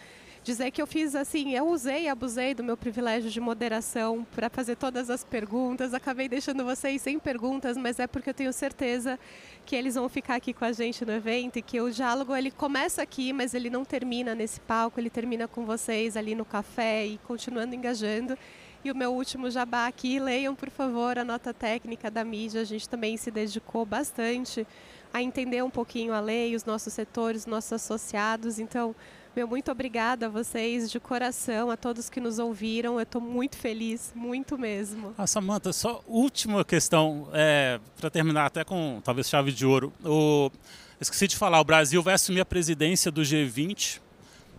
[0.43, 4.49] dizer que eu fiz assim, eu usei e abusei do meu privilégio de moderação para
[4.49, 5.93] fazer todas as perguntas.
[5.93, 9.17] Acabei deixando vocês sem perguntas, mas é porque eu tenho certeza
[9.65, 12.51] que eles vão ficar aqui com a gente no evento e que o diálogo ele
[12.51, 17.05] começa aqui, mas ele não termina nesse palco, ele termina com vocês ali no café
[17.05, 18.37] e continuando engajando.
[18.83, 22.65] E o meu último jabá aqui, leiam por favor a nota técnica da mídia, a
[22.65, 24.67] gente também se dedicou bastante
[25.13, 28.59] a entender um pouquinho a lei, os nossos setores, os nossos associados.
[28.59, 28.93] Então,
[29.36, 32.95] meu muito obrigada a vocês de coração, a todos que nos ouviram.
[32.95, 35.13] Eu estou muito feliz, muito mesmo.
[35.17, 39.91] Ah, Samanta, só última questão, é, para terminar até com talvez chave de ouro.
[40.03, 40.51] O,
[40.99, 44.01] esqueci de falar, o Brasil vai assumir a presidência do G20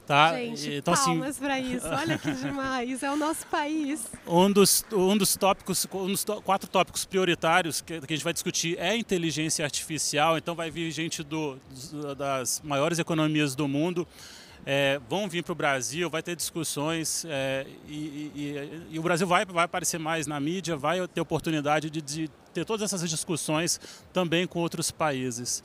[0.07, 0.37] Tá?
[0.37, 1.87] Gente, então, assim, palmas assim, para isso.
[1.89, 3.03] Olha que demais.
[3.03, 4.07] É o nosso país.
[4.27, 8.35] Um dos, um dos tópicos, um dos quatro tópicos prioritários que, que, a gente vai
[8.35, 10.37] discutir é inteligência artificial.
[10.37, 11.59] Então vai vir gente do,
[12.19, 14.07] das maiores economias do mundo
[14.67, 19.27] é, vão vir para o Brasil, vai ter discussões é, e, e, e, o Brasil
[19.27, 23.81] vai, vai aparecer mais na mídia, vai ter oportunidade de, de ter todas essas discussões
[24.13, 25.63] também com outros países.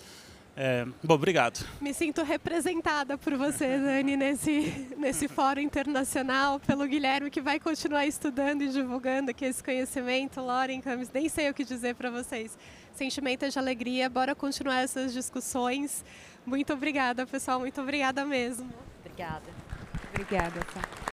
[0.62, 1.66] É, bom, obrigado.
[1.80, 8.06] Me sinto representada por você, Dani, nesse, nesse fórum internacional, pelo Guilherme, que vai continuar
[8.06, 10.42] estudando e divulgando aqui esse conhecimento.
[10.42, 12.58] Lauren Camis, nem sei o que dizer para vocês.
[12.94, 16.04] Sentimento de alegria, bora continuar essas discussões.
[16.46, 18.70] Muito obrigada, pessoal, muito obrigada mesmo.
[19.20, 19.42] Obrigada.
[20.14, 21.19] Obrigada.